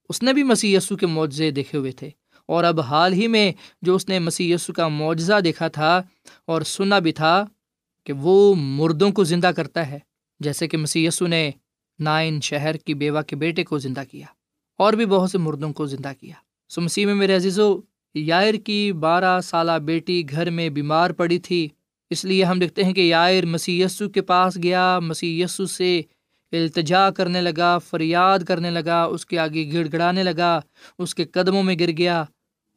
اس 0.09 0.23
نے 0.23 0.33
بھی 0.33 0.43
مسیح 0.43 0.77
یسو 0.77 0.97
کے 0.97 1.05
معجزے 1.05 1.51
دیکھے 1.51 1.77
ہوئے 1.77 1.91
تھے۔ 1.91 2.09
اور 2.49 2.63
اب 2.63 2.79
حال 2.81 3.13
ہی 3.13 3.27
میں 3.27 3.51
جو 3.81 3.95
اس 3.95 4.07
نے 4.09 4.19
مسیح 4.19 4.53
یسو 4.53 4.73
کا 4.73 4.87
معجزہ 4.87 5.39
دیکھا 5.43 5.67
تھا 5.67 6.01
اور 6.45 6.61
سنا 6.61 6.99
بھی 6.99 7.11
تھا 7.11 7.45
کہ 8.07 8.13
وہ 8.13 8.53
مردوں 8.57 9.09
کو 9.11 9.23
زندہ 9.23 9.51
کرتا 9.55 9.87
ہے، 9.89 9.99
جیسے 10.39 10.67
کہ 10.67 10.77
مسی 10.77 11.05
یسو 11.05 11.27
نے 11.27 11.49
نائن 11.99 12.39
شہر 12.41 12.77
کی 12.77 12.93
بیوہ 12.93 13.21
کے 13.21 13.35
بیٹے 13.35 13.63
کو 13.63 13.77
زندہ 13.77 14.03
کیا 14.11 14.25
اور 14.79 14.93
بھی 14.93 15.05
بہت 15.05 15.31
سے 15.31 15.37
مردوں 15.37 15.71
کو 15.73 15.85
زندہ 15.85 16.11
کیا۔ 16.19 16.33
سو 16.71 16.81
مسیح 16.81 17.05
میں 17.05 17.15
میرے 17.15 17.35
عزیز 17.35 17.59
و 17.59 17.69
یائر 18.15 18.53
کی 18.53 18.91
بارہ 18.93 19.39
سالہ 19.41 19.77
بیٹی 19.85 20.21
گھر 20.29 20.49
میں 20.49 20.69
بیمار 20.69 21.09
پڑی 21.09 21.39
تھی، 21.39 21.67
اس 22.11 22.25
لیے 22.25 22.43
ہم 22.43 22.59
دیکھتے 22.59 22.83
ہیں 22.83 22.93
کہ 22.93 23.01
یائر 23.01 23.45
مسی 23.45 23.79
یسو 23.81 24.09
کے 24.09 24.21
پاس 24.21 24.57
گیا 24.63 24.99
مسی 24.99 25.39
یسو 25.41 25.65
سے 25.65 26.01
التجا 26.51 27.09
کرنے 27.09 27.41
لگا، 27.41 27.77
فریاد 27.77 28.39
کرنے 28.39 28.69
لگا، 28.69 29.03
اس 29.03 29.25
کے 29.25 29.39
آگے 29.39 29.69
گڑ 29.73 29.87
گڑانے 29.93 30.23
لگا، 30.23 30.59
اس 30.97 31.15
کے 31.15 31.25
قدموں 31.25 31.63
میں 31.63 31.75
گر 31.79 31.91
گیا۔ 31.97 32.23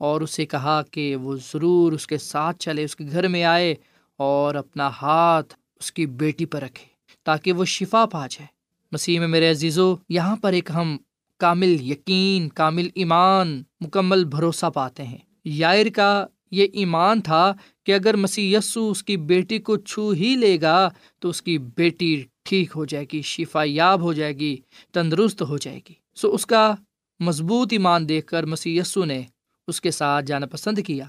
اور 0.03 0.21
اسے 0.21 0.47
کہا 0.47 0.83
کہ 0.91 1.17
وہ 1.17 1.37
ضرور 1.53 1.93
اس 1.93 2.07
کے 2.07 2.19
ساتھ 2.19 2.59
چلے، 2.59 2.85
اس 2.85 2.97
کے 2.97 3.05
گھر 3.13 3.29
میں 3.29 3.45
آئے 3.45 3.75
اور 4.17 4.55
اپنا 4.55 4.91
ہاتھ 5.03 5.55
اس 5.81 5.93
کی 5.93 6.07
بیٹی 6.07 6.47
پر 6.47 6.63
رکھے 6.63 6.87
تاکہ 7.23 7.53
وہ 7.53 7.65
شفا 7.65 8.05
پا 8.07 8.27
جائے۔ 8.27 8.47
مسیح 8.93 9.19
میں 9.21 9.29
میرے 9.29 9.51
عزیزو، 9.51 9.97
یہاں 10.09 10.37
پر 10.37 10.53
ایک 10.53 10.71
ہم 10.75 10.97
کامل 11.39 11.77
یقین، 11.81 12.49
کامل 12.49 12.89
ایمان، 12.95 13.63
مکمل 13.81 14.25
بھروسہ 14.25 14.67
پاتے 14.67 15.03
ہیں۔ 15.03 15.19
یائر 15.45 15.87
کا 15.95 16.27
یہ 16.51 16.67
ایمان 16.73 17.21
تھا 17.21 17.53
کہ 17.85 17.95
اگر 17.95 18.17
مسیح 18.17 18.59
یسو 18.59 18.91
اس 18.91 19.03
کی 19.03 19.17
بیٹی 19.17 19.59
کو 19.59 19.77
چھو 19.77 20.11
ہی 20.11 20.35
لے 20.37 20.61
گا 20.61 20.89
تو 21.19 21.29
اس 21.29 21.43
کی 21.43 21.59
بیٹی 21.59 22.25
ٹھیک 22.45 22.73
ہو 22.77 22.85
جائے 22.85 23.05
گی، 23.13 23.23
شفا 23.23 23.63
یاب 23.65 24.01
ہو 24.01 24.13
جائے 24.13 24.33
گی، 24.33 24.57
تندرست 24.93 25.43
ہو 25.43 25.59
جائے 25.59 25.81
گی۔ 25.89 25.95
سو 26.15 26.35
اس 26.35 26.47
کا 26.47 26.75
مضبوط 27.21 27.69
ایمان 27.73 28.09
دیکھ 28.09 28.27
کر 28.27 28.47
مسی 28.47 28.77
یسو 28.77 29.05
نے 29.05 29.23
اس 29.69 29.81
کے 29.81 29.91
ساتھ 29.91 30.25
جانا 30.25 30.47
پسند 30.47 30.79
کیا۔ 30.87 31.05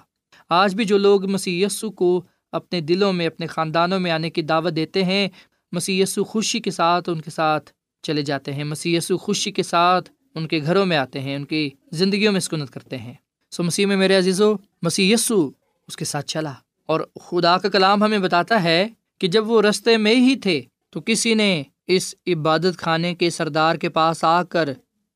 آج 0.50 0.76
بھی 0.76 0.86
جو 0.86 0.98
لوگ 0.98 1.32
مسی 1.32 1.63
یسو 1.63 1.92
کو 1.92 2.22
اپنے 2.52 2.82
دلوں 2.82 3.13
میں، 3.13 3.28
اپنے 3.28 3.48
خاندانوں 3.48 4.00
میں 4.00 4.12
آنے 4.12 4.30
کی 4.30 4.42
دعوت 4.42 4.76
دیتے 4.76 5.04
ہیں 5.04 5.28
مسی 5.72 6.02
یسو 6.02 6.24
خوشی 6.24 6.60
کے 6.60 6.72
ساتھ 6.72 7.10
ان 7.10 7.22
کے 7.22 7.32
ساتھ 7.32 7.72
چلے 8.02 8.22
جاتے 8.22 8.54
ہیں۔ 8.54 8.63
مسی 8.63 8.96
یسو 8.96 9.18
خوشی 9.18 9.52
کے 9.52 9.63
ساتھ 9.63 10.12
ان 10.36 10.48
کے 10.48 10.62
گھروں 10.62 10.86
میں 10.86 10.98
آتے 10.98 11.20
ہیں، 11.20 11.36
ان 11.36 11.46
کی 11.46 11.70
زندگیوں 11.92 12.32
میں 12.32 12.39
سکونت 12.39 12.70
کرتے 12.72 12.98
ہیں۔ 12.98 13.13
سو 13.52 13.63
مسیح 13.63 13.86
میں 13.86 13.98
میرے 13.98 14.18
عزیز 14.18 14.42
و 14.42 14.56
مسی 14.82 15.12
یسو 15.12 15.52
اس 15.88 15.98
کے 15.98 16.06
ساتھ 16.06 16.26
چلا۔ 16.26 16.54
اور 16.86 17.02
خدا 17.22 17.58
کا 17.58 17.70
کلام 17.70 18.04
ہمیں 18.04 18.20
بتاتا 18.20 18.63
ہے 18.63 18.88
کہ 19.20 19.28
جب 19.28 19.50
وہ 19.50 19.62
رستے 19.62 19.98
میں 19.98 20.16
ہی 20.16 20.36
تھے 20.36 20.62
تو 20.89 21.02
کسی 21.02 21.34
نے 21.34 21.63
اس 21.88 22.16
عبادت 22.28 22.78
خانے 22.78 23.16
کے 23.16 23.30
سردار 23.30 23.76
کے 23.76 23.89
پاس 23.89 24.24
آ 24.24 24.44
کر 24.44 24.70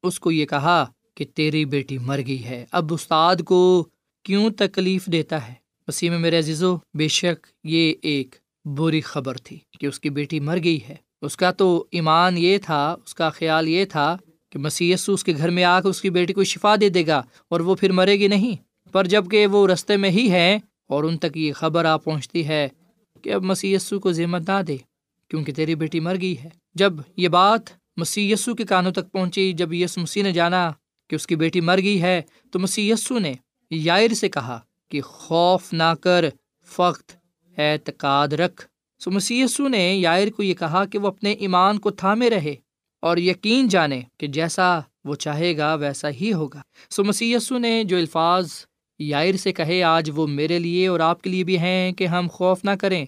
اس 0.04 0.20
کو 0.20 0.32
یہ 0.32 0.46
کہا 0.46 0.86
کہ 1.18 1.26
تیری 1.34 1.66
بیٹی 1.66 1.98
مر 1.98 2.20
گئی 2.28 2.44
ہے۔ 2.46 2.66
اب 2.72 2.94
استاد 2.94 3.36
کو 3.46 3.88
کیوں 4.24 4.50
تکلیف 4.50 5.06
دیتا 5.06 5.48
ہے؟ 5.48 5.54
وسیم 5.88 6.22
میرے 6.22 6.38
عزیزو، 6.40 6.78
بے 6.94 7.08
شک 7.08 7.48
یہ 7.64 7.94
ایک 8.02 8.36
بری 8.66 9.02
خبر 9.02 9.38
تھی 9.38 9.60
کہ 9.80 9.86
اس 9.86 10.00
کی 10.00 10.10
بیٹی 10.10 10.40
مر 10.40 10.58
گئی 10.64 10.80
ہے۔ 10.90 10.96
اس 11.22 11.38
کا 11.38 11.52
تو 11.52 11.86
ایمان 11.92 12.38
یہ 12.38 12.58
تھا، 12.58 12.96
اس 13.06 13.16
کا 13.16 13.30
خیال 13.30 13.68
یہ 13.68 13.86
تھا 13.86 14.18
کہ 14.50 14.60
مسی 14.60 14.94
اس 15.08 15.24
کے 15.24 15.34
گھر 15.38 15.50
میں 15.50 15.64
آ 15.64 15.82
کر 15.82 15.90
اس 15.90 16.02
کی 16.02 16.10
بیٹی 16.10 16.34
کو 16.34 16.44
شفا 16.44 16.76
دے 16.82 16.90
دے 16.90 17.08
گا 17.08 17.22
اور 17.50 17.60
وہ 17.60 17.76
پھر 17.76 17.92
مرے 17.92 18.20
گی 18.20 18.28
نہیں۔ 18.28 18.56
پر 18.92 19.08
جبکہ 19.08 19.48
وہ 19.48 19.68
رستے 19.68 19.98
میں 19.98 20.10
ہی 20.10 20.32
ہے 20.32 20.60
اور 20.90 21.04
ان 21.04 21.18
تک 21.18 21.38
یہ 21.38 21.54
خبر 21.54 21.86
آ 21.86 21.98
پہنچتی 21.98 22.48
ہے 22.48 22.68
کہ 23.22 23.34
اب 23.34 23.44
مسی 23.44 23.76
کو 24.02 24.12
ذمت 24.12 24.50
نہ 24.50 24.62
دے، 24.62 24.78
کیونکہ 25.30 25.52
تیری 25.54 25.76
بیٹی 25.76 26.00
مر 26.00 26.16
گئی 26.22 26.36
ہے۔ 26.44 26.50
جب 26.76 26.94
یہ 27.18 27.28
بات 27.28 27.62
مسی 27.98 28.34
کے 28.58 28.64
کانوں 28.64 28.92
تک 28.92 29.12
پہنچی، 29.12 29.54
جب 29.54 29.74
یس 29.74 29.98
مسیح 29.98 30.24
نے 30.24 30.32
جانا 30.32 30.72
کہ 31.08 31.16
اس 31.16 31.28
کی 31.28 31.36
بیٹی 31.36 31.62
مر 31.62 31.80
گئی 31.84 32.02
ہے، 32.02 32.22
تو 32.52 32.60
مسی 32.60 32.92
نے 33.12 33.34
یائر 33.70 34.14
سے 34.14 34.30
کہا 34.30 34.60
کہ 34.90 35.02
خوف 35.02 35.74
نہ 35.74 35.94
کر 36.02 36.26
فخت 36.66 37.12
اعتقاد 37.58 38.28
رکھ۔ 38.28 38.66
سو 39.00 39.12
مسی 39.12 39.44
نے 39.60 39.96
یائر 39.96 40.30
کو 40.30 40.44
یہ 40.44 40.54
کہا 40.54 40.86
کہ 40.86 40.98
وہ 41.00 41.08
اپنے 41.08 41.32
ایمان 41.32 41.80
کو 41.80 41.90
تھامے 41.92 42.30
رہے 42.30 42.56
اور 43.00 43.18
یقین 43.18 43.68
جانے 43.68 44.02
کہ 44.18 44.28
جیسا 44.28 44.80
وہ 45.06 45.16
چاہے 45.16 45.58
گا، 45.58 45.74
ویسا 45.74 46.10
ہی 46.10 46.34
ہوگا۔ 46.34 46.62
سو 46.90 47.04
مسی 47.04 47.36
نے 47.60 47.84
جو 47.84 47.98
الفاظ 47.98 48.52
یائر 49.00 49.38
سے 49.38 49.52
کہے، 49.52 49.84
آج 49.84 50.12
وہ 50.16 50.28
میرے 50.28 50.60
لیے 50.60 50.88
اور 50.88 51.00
آپ 51.00 51.22
کے 51.22 51.30
لیے 51.30 51.44
بھی 51.44 51.58
ہیں 51.58 51.92
کہ 51.92 52.08
ہم 52.08 52.28
خوف 52.32 52.64
نہ 52.64 52.72
کریں۔ 52.80 53.06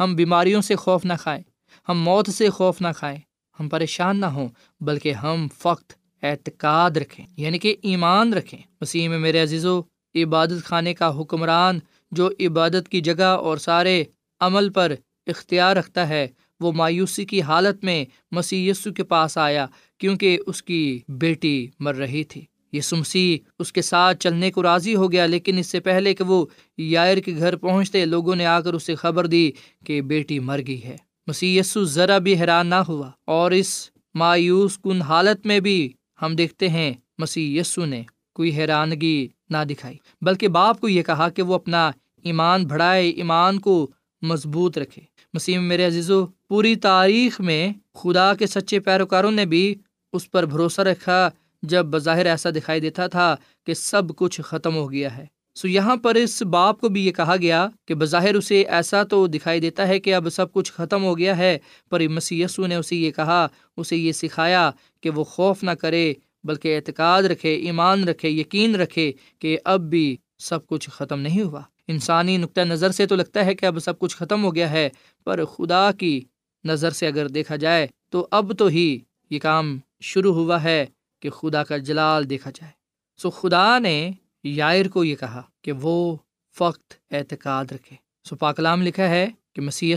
ہم 0.00 0.14
بیماریوں 0.14 0.62
سے 0.62 0.74
خوف 0.74 1.04
نہ 1.04 1.12
کھائیں، 1.20 1.42
ہم 1.88 2.02
موت 2.02 2.30
سے 2.30 2.48
خوف 2.50 2.80
نہ 2.80 2.88
کھائیں، 2.96 3.18
ہم 3.60 3.68
پریشان 3.68 4.20
نہ 4.20 4.26
ہوں، 4.26 4.48
بلکہ 4.80 5.12
ہم 5.12 5.46
فخت 5.58 5.92
اعتقاد 6.22 6.90
رکھیں 6.90 7.26
یعنی 7.36 7.58
کہ 7.58 7.76
ایمان 7.82 8.32
رکھیں۔ 8.34 8.58
مسیح 8.80 9.08
میں 9.08 9.18
میرے 9.18 9.42
عزیز 9.42 9.66
و 9.66 9.80
عبادت 10.14 10.64
خانے 10.64 10.94
کا 10.94 11.20
حکمران 11.20 11.78
جو 12.10 12.30
عبادت 12.40 12.88
کی 12.88 13.00
جگہ 13.00 13.24
اور 13.24 13.56
سارے 13.56 14.04
عمل 14.40 14.70
پر 14.70 14.94
اختیار 15.26 15.76
رکھتا 15.76 16.08
ہے، 16.08 16.26
وہ 16.60 16.72
مایوسی 16.72 17.24
کی 17.24 17.42
حالت 17.42 17.84
میں 17.84 18.04
مسیح 18.30 18.70
یسو 18.70 18.92
کے 18.92 19.02
پاس 19.02 19.38
آیا 19.38 19.66
کیونکہ 19.98 20.38
اس 20.46 20.62
کی 20.62 20.98
بیٹی 21.08 21.66
مر 21.78 21.94
رہی 21.94 22.24
تھی۔ 22.24 22.44
یہ 22.72 22.80
سمسی 22.80 23.38
اس 23.58 23.72
کے 23.72 23.82
ساتھ 23.82 24.18
چلنے 24.18 24.50
کو 24.50 24.62
راضی 24.62 24.94
ہو 24.94 25.12
گیا، 25.12 25.26
لیکن 25.26 25.58
اس 25.58 25.66
سے 25.66 25.80
پہلے 25.80 26.14
کہ 26.14 26.24
وہ 26.24 26.46
یائر 26.78 27.18
کے 27.18 27.32
گھر 27.38 27.56
پہنچتے، 27.56 28.04
لوگوں 28.04 28.36
نے 28.36 28.46
آ 28.46 28.60
کر 28.60 28.74
اسے 28.74 28.94
خبر 28.94 29.26
دی 29.26 29.50
کہ 29.84 30.00
بیٹی 30.00 30.38
مر 30.38 30.60
گئی 30.66 30.84
ہے۔ 30.84 30.96
مسی 31.26 31.58
یسو 31.58 31.84
ذرا 31.84 32.18
بھی 32.18 32.40
حیران 32.40 32.66
نہ 32.66 32.82
ہوا 32.88 33.10
اور 33.24 33.50
اس 33.50 33.90
مایوس 34.14 34.78
کن 34.78 35.02
حالت 35.02 35.46
میں 35.46 35.60
بھی 35.60 35.92
ہم 36.22 36.34
دیکھتے 36.36 36.68
ہیں 36.68 36.92
مسیح 37.18 37.60
یسو 37.60 37.84
نے 37.84 38.02
کوئی 38.34 38.56
حیرانگی 38.56 39.28
نہ 39.50 39.56
دکھائی، 39.70 39.96
بلکہ 40.22 40.48
باپ 40.48 40.80
کو 40.80 40.88
یہ 40.88 41.02
کہا 41.02 41.28
کہ 41.28 41.42
وہ 41.42 41.54
اپنا 41.54 41.90
ایمان 42.22 42.64
بڑھائے، 42.66 43.08
ایمان 43.08 43.58
کو 43.58 43.90
مضبوط 44.22 44.78
رکھے۔ 44.78 45.02
مسیم 45.34 45.64
میرے 45.64 45.86
عزیز 45.86 46.10
و 46.10 46.24
پوری 46.26 46.74
تاریخ 46.76 47.40
میں 47.40 47.72
خدا 47.94 48.34
کے 48.34 48.46
سچے 48.46 48.80
پیروکاروں 48.80 49.30
نے 49.30 49.44
بھی 49.46 49.74
اس 50.12 50.30
پر 50.30 50.46
بھروسہ 50.46 50.80
رکھا 50.80 51.28
جب 51.62 51.86
بظاہر 51.86 52.26
ایسا 52.26 52.50
دکھائی 52.50 52.80
دیتا 52.80 53.06
تھا 53.06 53.36
کہ 53.66 53.74
سب 53.74 54.16
کچھ 54.16 54.40
ختم 54.40 54.76
ہو 54.76 54.90
گیا 54.92 55.16
ہے۔ 55.16 55.26
سو 55.54 55.68
یہاں 55.68 55.96
پر 55.96 56.14
اس 56.14 56.42
باپ 56.42 56.80
کو 56.80 56.88
بھی 56.88 57.06
یہ 57.06 57.12
کہا 57.12 57.36
گیا 57.36 57.66
کہ 57.86 57.94
بظاہر 57.94 58.34
اسے 58.34 58.62
ایسا 58.62 59.02
تو 59.02 59.26
دکھائی 59.26 59.60
دیتا 59.60 59.88
ہے 59.88 59.98
کہ 60.00 60.14
اب 60.14 60.28
سب 60.30 60.52
کچھ 60.52 60.72
ختم 60.72 61.04
ہو 61.04 61.18
گیا 61.18 61.36
ہے، 61.38 61.58
پر 61.90 62.08
مسی 62.08 62.44
نے 62.58 62.74
اسے 62.74 62.96
یہ 62.96 63.10
کہا، 63.10 63.46
اسے 63.76 63.96
یہ 63.96 64.12
سکھایا 64.12 64.70
کہ 65.06 65.10
وہ 65.10 65.24
خوف 65.24 65.62
نہ 65.62 65.70
کرے، 65.70 66.14
بلکہ 66.44 66.76
اعتقاد 66.76 67.22
رکھے، 67.22 67.54
ایمان 67.54 68.08
رکھے، 68.08 68.30
یقین 68.30 68.74
رکھے 68.74 69.12
کہ 69.38 69.58
اب 69.64 69.80
بھی 69.80 70.16
سب 70.38 70.66
کچھ 70.66 70.90
ختم 70.90 71.20
نہیں 71.20 71.42
ہوا۔ 71.42 71.62
انسانی 71.88 72.36
نقطۂ 72.36 72.60
نظر 72.60 72.90
سے 72.90 73.06
تو 73.06 73.16
لگتا 73.16 73.44
ہے 73.44 73.54
کہ 73.54 73.66
اب 73.66 73.78
سب 73.78 73.98
کچھ 73.98 74.16
ختم 74.16 74.44
ہو 74.44 74.54
گیا 74.54 74.70
ہے، 74.70 74.88
پر 75.24 75.44
خدا 75.44 75.92
کی 75.92 76.20
نظر 76.64 76.90
سے 76.90 77.06
اگر 77.06 77.28
دیکھا 77.28 77.56
جائے 77.56 77.86
تو 78.10 78.28
اب 78.30 78.52
تو 78.58 78.66
ہی 78.66 78.98
یہ 79.30 79.38
کام 79.38 79.78
شروع 80.00 80.34
ہوا 80.34 80.62
ہے 80.62 80.86
کہ 81.20 81.30
خدا 81.30 81.64
کا 81.64 81.76
جلال 81.76 82.30
دیکھا 82.30 82.50
جائے۔ 82.50 82.72
سو 83.16 83.30
خدا 83.30 83.78
نے 83.78 84.10
یائر 84.44 84.88
کو 84.88 85.04
یہ 85.04 85.16
کہا 85.16 85.42
کہ 85.62 85.72
وہ 85.72 86.16
فخت 86.58 86.94
اعتقاد 87.10 87.64
رکھے۔ 87.64 87.96
سو 88.24 88.36
پاکلام 88.36 88.82
لکھا 88.82 89.08
ہے 89.08 89.26
کہ 89.52 89.62
مسی 89.62 89.94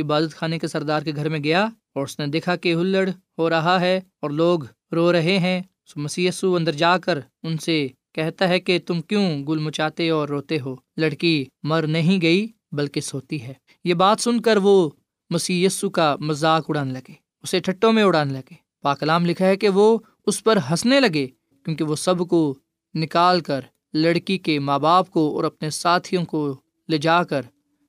عبادت 0.00 0.34
خانے 0.34 0.58
کے 0.58 0.66
سردار 0.66 1.02
کے 1.02 1.12
گھر 1.16 1.28
میں 1.28 1.44
گیا 1.44 1.64
اور 1.94 2.02
اس 2.02 2.18
نے 2.18 2.26
دیکھا 2.26 2.56
کہ 2.56 2.74
ہلڑ 2.74 3.10
ہو 3.38 3.50
رہا 3.50 3.80
ہے 3.80 4.00
اور 4.20 4.30
لوگ 4.30 4.60
رو 4.92 5.12
رہے 5.12 5.38
ہیں۔ 5.38 5.60
سو 5.86 6.00
مسی 6.00 6.28
اندر 6.42 6.72
جا 6.72 6.98
کر 6.98 7.18
ان 7.42 7.58
سے 7.58 7.88
کہتا 8.14 8.48
ہے 8.48 8.60
کہ 8.60 8.78
تم 8.86 9.00
کیوں 9.00 9.46
گل 9.46 9.58
مچاتے 9.58 10.10
اور 10.10 10.28
روتے 10.28 10.60
ہو؟ 10.60 10.76
لڑکی 10.96 11.44
مر 11.62 11.86
نہیں 11.86 12.22
گئی 12.22 12.46
بلکہ 12.72 13.00
سوتی 13.00 13.42
ہے۔ 13.42 13.52
یہ 13.84 13.94
بات 13.94 14.20
سن 14.20 14.40
کر 14.40 14.56
وہ 14.56 14.90
مسی 15.30 15.66
کا 15.92 16.16
مذاق 16.20 16.64
اڑانے 16.68 16.92
لگے، 16.92 17.12
اسے 17.42 17.58
ٹھٹوں 17.60 17.92
میں 17.92 18.02
اڑانے 18.02 18.32
لگے۔ 18.32 18.54
پاکلام 18.82 19.26
لکھا 19.26 19.46
ہے 19.46 19.56
کہ 19.56 19.68
وہ 19.68 19.98
اس 20.26 20.44
پر 20.44 20.58
ہنسنے 20.70 21.00
لگے 21.00 21.26
کیونکہ 21.64 21.84
وہ 21.84 21.96
سب 21.96 22.28
کو 22.28 22.54
نکال 22.94 23.40
کر 23.40 23.60
لڑکی 23.92 24.38
کے 24.38 24.58
ماں 24.58 24.78
باپ 24.78 25.10
کو 25.10 25.36
اور 25.36 25.44
اپنے 25.44 25.70
ساتھیوں 25.70 26.24
کو 26.24 26.56
لے 26.88 26.98
جا 26.98 27.22
کر 27.24 27.42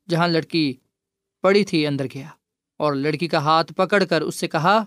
جہاں 0.09 0.27
لڑکی 0.27 0.73
پڑی 1.41 1.63
تھی 1.63 1.87
اندر 1.87 2.05
گیا۔ 2.13 2.27
اور 2.77 2.93
لڑکی 2.93 3.27
کا 3.27 3.37
ہاتھ 3.37 3.73
پکڑ 3.73 4.03
کر 4.03 4.21
اس 4.21 4.35
سے 4.35 4.47
کہا 4.47 4.83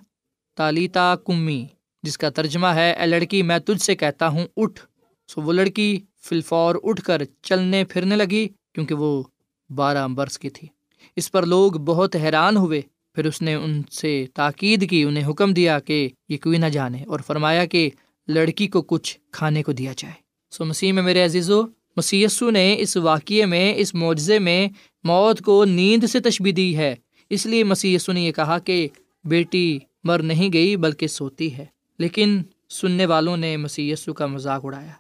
تالیتا 0.55 1.15
کمی، 1.27 1.67
جس 2.03 2.19
کا 2.19 2.31
ترجمہ 2.31 2.67
ہے، 2.67 2.93
اے 2.93 3.07
لڑکی، 3.07 3.43
میں 3.43 3.59
تجھ 3.59 3.83
سے 3.83 3.97
کہتا 3.97 4.29
ہوں، 4.29 4.47
اٹھ۔ 4.57 4.81
سو 5.29 5.41
وہ 5.41 5.53
لڑکی 5.53 6.01
فلفور 6.19 6.75
اٹھ 6.83 7.03
کر 7.03 7.23
چلنے 7.43 7.85
پھرنے 7.85 8.17
لگی، 8.17 8.49
کیونکہ 8.75 8.95
وہ 8.95 9.23
بارہ 9.71 10.09
برس 10.09 10.39
کی 10.39 10.51
تھی۔ 10.51 10.69
اس 11.17 11.33
پر 11.33 11.47
لوگ 11.47 11.73
بہت 11.73 12.17
حیران 12.17 12.57
ہوئے۔ 12.57 12.81
پھر 13.15 13.27
اس 13.27 13.43
نے 13.43 13.55
ان 13.55 13.83
سے 13.91 14.27
تاکید 14.35 14.91
کی، 14.91 15.05
انہیں 15.05 15.31
حکم 15.31 15.55
دیا 15.55 15.79
کہ 15.79 16.09
یہ 16.29 16.37
کوئی 16.43 16.59
نہ 16.59 16.67
جانے 16.67 17.05
اور 17.05 17.21
فرمایا 17.21 17.65
کہ 17.65 17.91
لڑکی 18.29 18.67
کو 18.67 18.83
کچھ 18.83 19.19
کھانے 19.33 19.63
کو 19.63 19.73
دیا 19.73 19.93
جائے۔ 19.97 20.15
سو 20.51 20.65
مسیح 20.65 20.93
میں، 20.93 21.03
میرے 21.03 21.25
عزیز 21.25 21.51
و 21.51 21.63
مسیسو 21.97 22.51
نے 22.51 22.77
اس 22.79 22.97
واقعے 22.97 23.47
میں، 23.47 23.75
اس 23.77 23.95
معجزے 23.95 24.39
میں 24.39 24.69
موت 25.05 25.41
کو 25.41 25.65
نیند 25.65 26.05
سے 26.05 26.21
تشبی 26.21 26.53
دی 26.53 26.77
ہے۔ 26.77 26.95
اس 27.31 27.47
لیے 27.47 27.65
مسی 27.65 27.97
نے 28.09 28.21
یہ 28.21 28.33
کہا 28.33 28.59
کہ 28.59 28.89
بیٹی 29.25 29.79
مر 30.05 30.23
نہیں 30.23 30.53
گئی 30.53 30.77
بلکہ 30.77 31.07
سوتی 31.07 31.57
ہے۔ 31.57 31.67
لیکن 31.99 32.43
سننے 32.69 33.07
والوں 33.07 33.37
نے 33.37 33.57
مسی 33.57 33.95
کا 34.17 34.27
مذاق 34.27 34.65
اڑایا، 34.65 34.93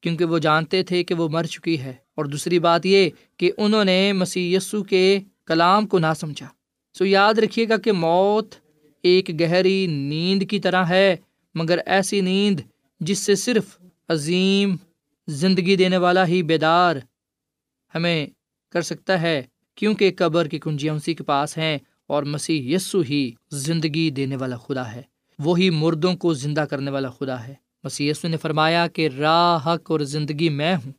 کیونکہ 0.00 0.24
وہ 0.24 0.38
جانتے 0.38 0.82
تھے 0.82 1.04
کہ 1.04 1.14
وہ 1.14 1.28
مر 1.28 1.44
چکی 1.44 1.80
ہے۔ 1.80 1.94
اور 2.14 2.24
دوسری 2.24 2.58
بات 2.58 2.86
یہ 2.86 3.10
کہ 3.36 3.52
انہوں 3.56 3.84
نے 3.84 4.12
مسی 4.12 4.56
کے 4.88 5.20
کلام 5.46 5.86
کو 5.86 5.98
نہ 5.98 6.06
سمجھا۔ 6.16 6.46
سو 6.98 7.04
یاد 7.04 7.34
رکھیے 7.34 7.68
گا 7.68 7.76
کہ 7.76 7.92
موت 7.92 8.54
ایک 9.02 9.40
گہری 9.40 9.86
نیند 9.86 10.42
کی 10.50 10.58
طرح 10.58 10.84
ہے، 10.84 11.16
مگر 11.54 11.78
ایسی 11.86 12.20
نیند 12.20 12.60
جس 13.00 13.18
سے 13.18 13.34
صرف 13.34 13.78
عظیم 14.08 14.76
زندگی 15.28 15.76
دینے 15.76 15.96
والا 15.96 16.26
ہی 16.26 16.42
بیدار 16.42 16.96
ہمیں 17.94 18.26
کر 18.72 18.82
سکتا 18.82 19.22
ہے، 19.22 19.42
کیونکہ 19.74 20.12
قبر 20.16 20.48
کی 20.48 20.58
کنجیاں 20.58 20.94
اسی 20.94 21.14
کے 21.14 21.24
پاس 21.24 21.58
ہیں۔ 21.58 21.78
اور 22.06 22.22
مسیح 22.22 22.76
یسو 22.76 23.00
ہی 23.00 23.30
زندگی 23.50 24.10
دینے 24.10 24.36
والا 24.36 24.56
خدا 24.56 24.92
ہے۔ 24.92 25.02
وہی 25.38 25.70
مردوں 25.70 26.14
کو 26.14 26.34
زندہ 26.34 26.60
کرنے 26.60 26.90
والا 26.90 27.10
خدا 27.10 27.46
ہے۔ 27.46 27.54
مسیح 27.84 28.10
یسو 28.10 28.28
نے 28.28 28.36
فرمایا 28.36 28.86
کہ 28.86 29.08
راہ 29.18 29.66
حق 29.66 29.90
اور 29.90 30.00
زندگی 30.00 30.48
میں 30.48 30.76
ہوں۔ 30.76 30.92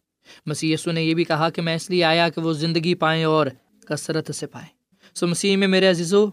مسیح 0.46 0.74
یسو 0.74 0.92
نے 0.92 1.04
یہ 1.04 1.14
بھی 1.14 1.24
کہا 1.24 1.50
کہ 1.50 1.62
میں 1.62 1.76
اس 1.76 1.90
لیے 1.90 2.04
آیا 2.04 2.30
کہ 2.30 2.42
وہ 2.42 2.54
زندگی 2.54 2.96
پائیں 2.96 3.24
اور 3.24 3.48
کثرت 3.88 4.36
سے 4.36 4.48
پائیں۔ 4.48 4.68
سو 5.16 5.28
مسیح 5.28 5.58
میں 5.58 5.68
میرے 5.68 5.90
عزیزو، 5.90 6.26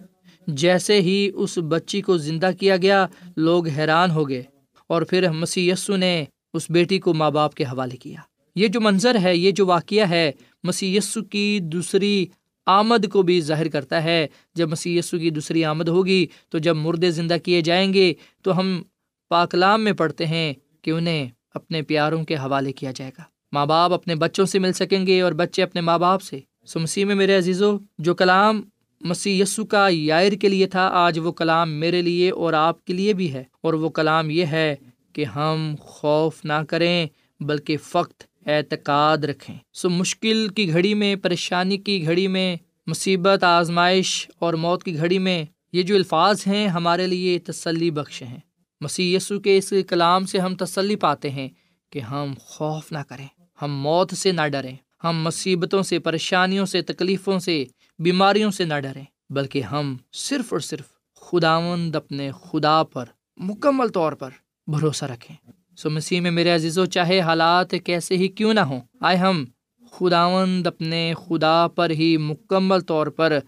جیسے 0.46 1.00
ہی 1.00 1.30
اس 1.34 1.58
بچی 1.68 2.00
کو 2.00 2.18
زندہ 2.18 2.50
کیا 2.60 2.76
گیا، 2.76 3.06
لوگ 3.36 3.68
حیران 3.68 4.10
ہو 4.10 4.28
گئے۔ 4.28 4.42
اور 4.86 5.02
پھر 5.02 5.30
مسی 5.30 5.70
یسو 5.70 5.96
نے 5.96 6.24
اس 6.54 6.70
بیٹی 6.70 6.98
کو 6.98 7.14
ماں 7.14 7.30
باپ 7.30 7.54
کے 7.54 7.64
حوالے 7.64 7.96
کیا۔ 7.96 8.20
یہ 8.54 8.68
جو 8.68 8.80
منظر 8.80 9.16
ہے، 9.22 9.36
یہ 9.36 9.50
جو 9.50 9.66
واقعہ 9.66 10.08
ہے 10.08 10.32
مسی 10.64 10.98
کی 11.30 11.58
دوسری 11.62 12.26
آمد 12.66 13.08
کو 13.08 13.22
بھی 13.22 13.40
ظاہر 13.40 13.68
کرتا 13.68 14.04
ہے۔ 14.04 14.26
جب 14.54 14.68
مسی 14.68 15.00
کی 15.12 15.30
دوسری 15.30 15.64
آمد 15.64 15.88
ہوگی 15.88 16.26
تو 16.48 16.58
جب 16.58 16.76
مردے 16.76 17.10
زندہ 17.10 17.36
کیے 17.44 17.60
جائیں 17.60 17.94
گے 17.94 18.14
تو 18.42 18.58
ہم 18.58 18.82
پاکلام 19.28 19.84
میں 19.84 19.92
پڑھتے 19.92 20.26
ہیں 20.26 20.54
کہ 20.82 20.90
انہیں 20.90 21.28
اپنے 21.54 21.82
پیاروں 21.82 22.24
کے 22.24 22.36
حوالے 22.36 22.72
کیا 22.72 22.92
جائے 22.94 23.10
گا۔ 23.18 23.22
ماں 23.52 23.66
باپ 23.66 23.92
اپنے 23.92 24.14
بچوں 24.14 24.46
سے 24.46 24.58
مل 24.58 24.72
سکیں 24.72 25.06
گے 25.06 25.20
اور 25.20 25.32
بچے 25.32 25.62
اپنے 25.62 25.80
ماں 25.80 25.98
باپ 25.98 26.22
سے۔ 26.22 26.40
سو 26.66 26.80
مسیح 26.80 27.04
میں 27.04 27.14
میرے 27.14 27.36
عزیزو، 27.36 27.78
جو 27.98 28.14
کلام 28.14 28.62
مسیح 29.00 29.42
یسو 29.42 29.64
کا 29.64 29.88
یائر 29.90 30.32
کے 30.32 30.48
لیے 30.48 30.66
تھا، 30.66 30.88
آج 30.88 31.18
وہ 31.18 31.32
کلام 31.32 31.70
میرے 31.70 32.02
لیے 32.02 32.30
اور 32.30 32.52
آپ 32.52 32.84
کے 32.84 32.92
لیے 32.92 33.12
بھی 33.12 33.32
ہے۔ 33.32 33.44
اور 33.60 33.74
وہ 33.74 33.88
کلام 33.88 34.30
یہ 34.30 34.44
ہے 34.44 34.74
کہ 35.12 35.24
ہم 35.24 35.74
خوف 35.80 36.44
نہ 36.44 36.64
کریں، 36.68 37.06
بلکہ 37.40 37.76
فقط 37.76 38.33
اعتقاد 38.46 39.18
رکھیں۔ 39.18 39.58
سو 39.72 39.90
مشکل 39.90 40.48
کی 40.48 40.72
گھڑی 40.72 40.94
میں، 40.94 41.16
پریشانی 41.16 41.76
کی 41.76 42.04
گھڑی 42.04 42.28
میں، 42.28 42.56
مصیبت، 42.86 43.44
آزمائش 43.44 44.28
اور 44.38 44.54
موت 44.54 44.84
کی 44.84 44.96
گھڑی 44.96 45.18
میں 45.18 45.44
یہ 45.72 45.82
جو 45.82 45.94
الفاظ 45.94 46.46
ہیں 46.46 46.68
ہمارے 46.68 47.06
لیے 47.06 47.38
تسلی 47.38 47.90
بخش 47.90 48.22
ہیں۔ 48.22 48.38
مسیح 48.80 49.16
یسو 49.16 49.40
کے 49.40 49.58
اس 49.58 49.72
کلام 49.88 50.26
سے 50.26 50.38
ہم 50.38 50.54
تسلی 50.54 50.96
پاتے 50.96 51.30
ہیں 51.30 51.48
کہ 51.90 51.98
ہم 51.98 52.34
خوف 52.40 52.92
نہ 52.92 52.98
کریں، 53.08 53.26
ہم 53.62 53.72
موت 53.72 54.14
سے 54.14 54.32
نہ 54.32 54.48
ڈریں، 54.48 54.76
ہم 55.04 55.22
مصیبتوں 55.22 55.82
سے، 55.82 55.98
پریشانیوں 55.98 56.66
سے، 56.66 56.82
تکلیفوں 56.82 57.38
سے، 57.38 57.64
بیماریوں 57.98 58.50
سے 58.50 58.64
نہ 58.64 58.80
ڈریں، 58.80 59.04
بلکہ 59.30 59.62
ہم 59.62 59.96
صرف 60.12 60.52
اور 60.52 60.60
صرف 60.60 60.84
خداوند 61.20 61.96
اپنے 61.96 62.30
خدا 62.44 62.82
پر 62.82 63.04
مکمل 63.36 63.88
طور 63.88 64.12
پر 64.12 64.30
بھروسہ 64.66 65.04
رکھیں۔ 65.04 65.36
سو 65.76 65.90
مسیح 65.90 66.20
میں 66.20 66.30
میرے 66.30 66.50
عزیز 66.50 66.78
و 66.78 66.86
چاہے 66.86 67.20
حالات 67.20 67.74
کیسے 67.84 68.16
ہی 68.16 68.28
کیوں 68.28 68.54
نہ 68.54 68.60
ہوں، 68.60 68.80
آئے 69.00 69.16
ہم 69.16 69.44
خداوند 69.90 70.66
اپنے 70.66 71.14
خدا 71.26 71.66
پر 71.74 71.90
ہی 71.90 72.16
مکمل 72.16 72.80
طور 72.80 73.06
پر 73.06 73.38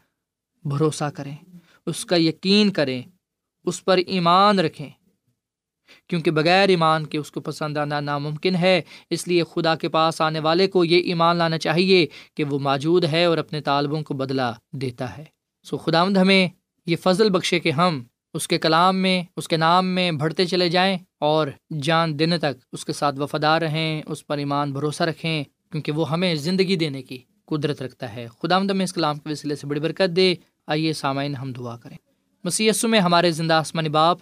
بھروسہ 0.64 1.10
کریں، 1.14 1.36
اس 1.86 2.04
کا 2.04 2.16
یقین 2.16 2.70
کریں، 2.70 3.02
اس 3.64 3.84
پر 3.84 3.96
ایمان 4.06 4.58
رکھیں۔ 4.58 4.90
کیونکہ 6.08 6.30
بغیر 6.30 6.68
ایمان 6.68 7.06
کے 7.06 7.18
اس 7.18 7.30
کو 7.30 7.40
پسند 7.40 7.76
آنا 7.76 8.00
ناممکن 8.00 8.56
ہے، 8.56 8.82
اس 9.10 9.28
لیے 9.28 9.42
خدا 9.54 9.74
کے 9.74 9.88
پاس 9.88 10.20
آنے 10.20 10.40
والے 10.40 10.66
کو 10.66 10.84
یہ 10.84 10.98
ایمان 10.98 11.36
لانا 11.36 11.58
چاہیے 11.58 12.06
کہ 12.34 12.44
وہ 12.44 12.58
موجود 12.58 13.04
ہے 13.04 13.24
اور 13.24 13.38
اپنے 13.38 13.60
طالبوں 13.60 14.02
کو 14.02 14.14
بدلا 14.14 14.52
دیتا 14.72 15.18
ہے۔ 15.18 15.24
سو 15.62 15.76
خداوند 15.76 16.16
ہمیں 16.16 16.48
یہ 16.86 16.96
فضل 16.96 17.30
بخشے 17.30 17.60
کہ 17.60 17.70
ہم 17.70 18.02
اس 18.36 18.48
کے 18.48 18.58
کلام 18.58 18.96
میں، 18.96 19.22
اس 19.36 19.48
کے 19.48 19.56
نام 19.56 19.86
میں 19.86 20.12
بڑھتے 20.12 20.46
چلے 20.46 20.68
جائیں 20.68 20.98
اور 21.18 21.46
جان 21.82 22.18
دینے 22.18 22.38
تک 22.38 22.66
اس 22.72 22.84
کے 22.84 22.92
ساتھ 22.92 23.18
وفادار 23.18 23.62
رہیں، 23.62 24.02
اس 24.06 24.26
پر 24.26 24.38
ایمان 24.38 24.72
بھروسہ 24.72 25.02
رکھیں، 25.02 25.44
کیونکہ 25.72 25.92
وہ 25.92 26.10
ہمیں 26.10 26.34
زندگی 26.34 26.76
دینے 26.76 27.02
کی 27.02 27.18
قدرت 27.44 27.82
رکھتا 27.82 28.14
ہے۔ 28.16 28.26
خدا 28.42 28.58
میں 28.58 28.84
اس 28.84 28.92
کلام 28.92 29.18
کے 29.18 29.30
وسیلے 29.30 29.54
سے 29.54 29.66
بڑی 29.66 29.80
برکت 29.80 30.16
دے۔ 30.16 30.34
آئیے 30.66 30.92
سامعین 30.92 31.36
ہم 31.36 31.52
دعا 31.52 31.76
کریں۔ 31.76 31.96
مسیسو 32.44 32.88
میں 32.88 33.00
ہمارے 33.00 33.30
زندہ 33.30 33.54
آسمانی 33.54 33.88
باپ، 33.88 34.18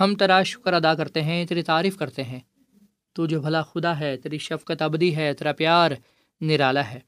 ہم 0.00 0.14
تیرا 0.14 0.42
شکر 0.42 0.72
ادا 0.72 0.94
کرتے 0.94 1.22
ہیں، 1.22 1.44
تیری 1.44 1.62
تعریف 1.62 1.96
کرتے 1.96 2.24
ہیں۔ 2.24 2.40
تو 3.12 3.26
جو 3.26 3.40
بھلا 3.40 3.62
خدا 3.62 4.00
ہے، 4.00 4.16
تیری 4.16 4.38
شفقت 4.38 4.82
ابدی 4.82 5.16
ہے، 5.16 5.32
تیرا 5.32 5.52
پیار 5.52 5.90
نرالا 6.40 6.90
ہے۔ 6.90 7.00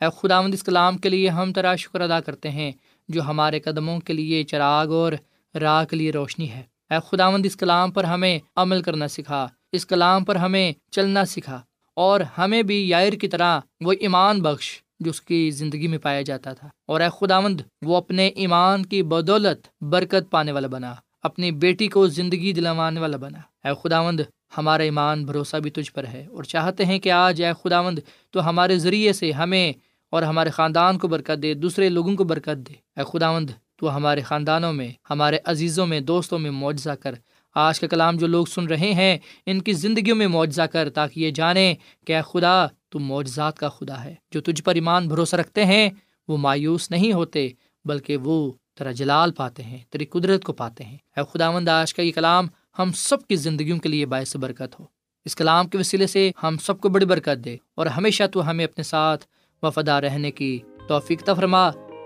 اے 0.00 0.06
خدا 0.22 0.40
مند 0.40 0.54
اس 0.54 0.62
کلام 0.62 0.98
کے 0.98 1.08
لیے 1.08 1.28
ہم 1.28 1.52
تیرا 1.52 1.76
شکر 1.76 2.00
ادا 2.00 2.20
کرتے 2.20 2.50
ہیں، 2.50 2.72
جو 3.08 3.22
ہمارے 3.22 3.60
قدموں 3.60 4.00
کے 4.00 4.12
لیے 4.12 4.44
چراغ 4.44 4.88
اور 4.88 5.12
راہ 5.54 5.84
کے 5.84 5.96
لیے 5.96 6.10
روشنی 6.10 6.50
ہے۔ 6.50 6.62
اے 6.90 6.96
خداوند، 7.10 7.46
اس 7.46 7.56
کلام 7.56 7.90
پر 7.90 8.04
ہمیں 8.04 8.38
عمل 8.56 8.82
کرنا 8.82 9.08
سکھا۔ 9.08 9.48
اس 9.72 9.86
کلام 9.86 10.24
پر 10.24 10.36
ہمیں 10.36 10.72
چلنا 10.90 11.24
سکھا۔ 11.24 11.62
اور 11.96 12.20
ہمیں 12.38 12.62
بھی 12.62 12.88
یائر 12.88 13.12
کی 13.12 13.28
طرح 13.28 13.60
وہ 13.80 13.92
ایمان 14.00 14.42
بخش 14.42 14.82
جو 15.00 15.10
اس 15.10 15.20
کی 15.20 15.50
زندگی 15.50 15.86
میں 15.86 15.98
پایا 15.98 16.22
جاتا 16.22 16.52
تھا۔ 16.52 16.68
اور 16.86 17.00
اے 17.00 17.08
خداوند، 17.20 17.60
وہ 17.82 17.96
اپنے 17.96 18.26
ایمان 18.26 18.86
کی 18.86 19.02
بدولت 19.02 19.84
برکت 19.84 20.30
پانے 20.30 20.52
والا 20.52 20.66
بنا۔ 20.66 20.94
اپنی 21.22 21.50
بیٹی 21.50 21.88
کو 21.88 22.06
زندگی 22.06 22.52
دلوانے 22.52 23.00
والا 23.00 23.16
بنا۔ 23.16 23.68
اے 23.68 23.72
خداوند، 23.84 24.20
ہمارا 24.58 24.82
ایمان 24.82 25.24
بھروسہ 25.24 25.56
بھی 25.56 25.70
تجھ 25.70 25.92
پر 25.92 26.06
ہے۔ 26.06 26.26
اور 26.26 26.42
چاہتے 26.42 26.84
ہیں 26.84 26.98
کہ 26.98 27.10
آج 27.12 27.42
اے 27.42 27.52
خداوند 27.64 27.98
تو 28.30 28.48
ہمارے 28.48 28.78
ذریعے 28.78 29.12
سے 29.12 29.32
ہمیں 29.32 29.72
اور 30.10 30.22
ہمارے 30.22 30.50
خاندان 30.50 30.98
کو 30.98 31.08
برکت 31.08 31.42
دے، 31.42 31.54
دوسرے 31.54 31.88
لوگوں 31.88 32.16
کو 32.16 32.24
برکت 32.24 32.68
دے۔ 32.68 32.72
اے 32.72 33.02
خداوند 33.12 33.50
تو 33.80 33.96
ہمارے 33.96 34.20
خاندانوں 34.20 34.72
میں، 34.72 34.88
ہمارے 35.10 35.38
عزیزوں 35.44 35.86
میں، 35.86 36.00
دوستوں 36.00 36.38
میں 36.38 36.50
معجزہ 36.50 36.90
کر۔ 36.90 37.14
آج 37.54 37.80
کا 37.80 37.86
کلام 37.86 38.16
جو 38.16 38.26
لوگ 38.26 38.46
سن 38.46 38.66
رہے 38.66 38.92
ہیں، 38.94 39.18
ان 39.46 39.62
کی 39.62 39.72
زندگیوں 39.72 40.16
میں 40.16 40.26
معجزہ 40.26 40.62
کر 40.62 40.90
تاکہ 40.90 41.20
یہ 41.20 41.30
جانیں 41.30 41.74
کہ 42.06 42.16
اے 42.16 42.22
خدا 42.32 42.66
تو 42.88 42.98
معجزات 42.98 43.58
کا 43.58 43.68
خدا 43.68 44.04
ہے۔ 44.04 44.14
جو 44.30 44.40
تجھ 44.40 44.62
پر 44.62 44.74
ایمان 44.74 45.08
بھروسہ 45.08 45.36
رکھتے 45.36 45.64
ہیں، 45.64 45.90
وہ 46.28 46.36
مایوس 46.36 46.90
نہیں 46.90 47.12
ہوتے، 47.12 47.48
بلکہ 47.84 48.16
وہ 48.16 48.52
تیرا 48.78 48.92
جلال 48.92 49.32
پاتے 49.32 49.62
ہیں 49.62 49.78
تیری 49.90 50.04
قدرت 50.04 50.44
کو 50.44 50.52
پاتے 50.52 50.84
ہیں۔ 50.84 50.98
اے 51.16 51.22
خداوند، 51.34 51.68
آج 51.68 51.94
کا 51.94 52.02
یہ 52.02 52.12
کلام 52.12 52.46
ہم 52.78 52.90
سب 52.94 53.26
کی 53.26 53.36
زندگیوں 53.36 53.78
کے 53.78 53.88
لیے 53.88 54.06
باعث 54.06 54.36
برکت 54.36 54.80
ہو۔ 54.80 54.84
اس 55.24 55.36
کلام 55.36 55.68
کے 55.68 55.78
وسیلے 55.78 56.06
سے 56.06 56.30
ہم 56.42 56.56
سب 56.62 56.80
کو 56.80 56.88
بڑی 56.88 57.06
برکت 57.06 57.44
دے 57.44 57.56
اور 57.76 57.86
ہمیشہ 57.86 58.22
تو 58.32 58.50
ہمیں 58.50 58.64
اپنے 58.64 58.84
ساتھ 58.84 59.24
وفادار 59.62 60.02
رہنے 60.02 60.30
کی 60.30 60.58
توفیق 60.88 61.24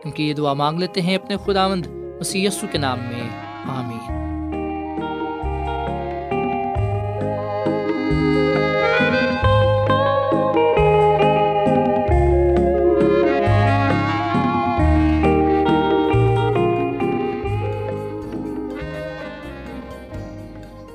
تفرما 0.04 0.16
کیونکہ 0.16 0.22
یہ 0.22 0.34
دعا 0.34 0.52
مانگ 0.54 0.78
لیتے 0.78 1.00
ہیں 1.00 1.14
اپنے 1.14 1.36
خداوند 1.36 1.86
اسی 2.20 2.44
یسو 2.44 2.66
کے 2.72 2.78
نام 2.78 2.98
میں، 2.98 3.28
آمین۔ 3.64 4.24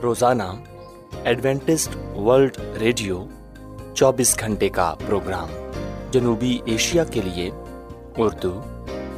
روزانہ 0.03 0.43
ایڈوینٹسٹ 1.23 2.17
ورلڈ 2.17 2.57
ریڈیو 2.79 3.25
چوبیس 3.93 4.39
گھنٹے 4.39 4.69
کا 4.69 4.95
پروگرام 5.07 5.47
جنوبی 6.11 6.59
ایشیا 6.65 7.03
کے 7.03 7.21
لیے 7.21 7.49
Urdu 8.17 8.61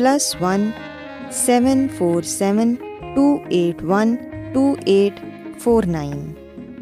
plus 0.00 0.36
one 0.40 0.70
seven 1.30 1.86
four 1.98 2.22
seven 2.22 2.74
two 3.14 3.38
eight 3.48 3.82
one 3.82 4.16
two 4.52 4.74
eight 4.84 5.24
four 5.58 5.84
nine. 5.84 6.32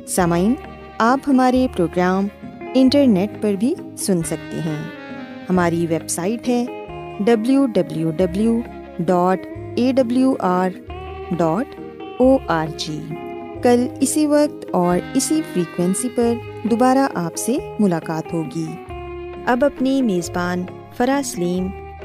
سامعین، 0.09 0.55
آپ 0.99 1.19
ہمارے 1.27 1.67
پروگرام 1.77 2.27
انٹرنیٹ 2.75 3.31
پر 3.41 3.53
بھی 3.53 3.75
سن 3.99 4.23
سکتے 4.23 4.61
ہیں۔ 4.65 4.83
ہماری 5.51 5.87
ویب 5.91 6.09
سائٹ 6.09 6.49
ہے 6.49 6.65
W 7.21 7.67
W 7.67 8.11
W 8.11 8.61
dot 8.99 9.41
A 9.75 9.93
W 9.93 10.35
R 10.41 10.71
dot 11.31 11.81
O 12.19 12.39
R 12.47 12.67
G 12.77 13.01
کل 13.63 13.87
اسی 14.01 14.27
وقت 14.27 14.67
اور 14.73 14.99
اسی 15.15 15.43
فریکوینسی 15.53 16.09
پر 16.15 16.33
دوبارہ 16.63 17.09
آپ 17.15 17.37
سے 17.37 17.59
ملاقات 17.79 18.33
ہوگی۔ 18.33 18.67
اب 19.47 19.65
اپنی 19.65 20.03
میزبان 20.03 20.63
فرا 20.97 21.21
سلیم 21.25 21.69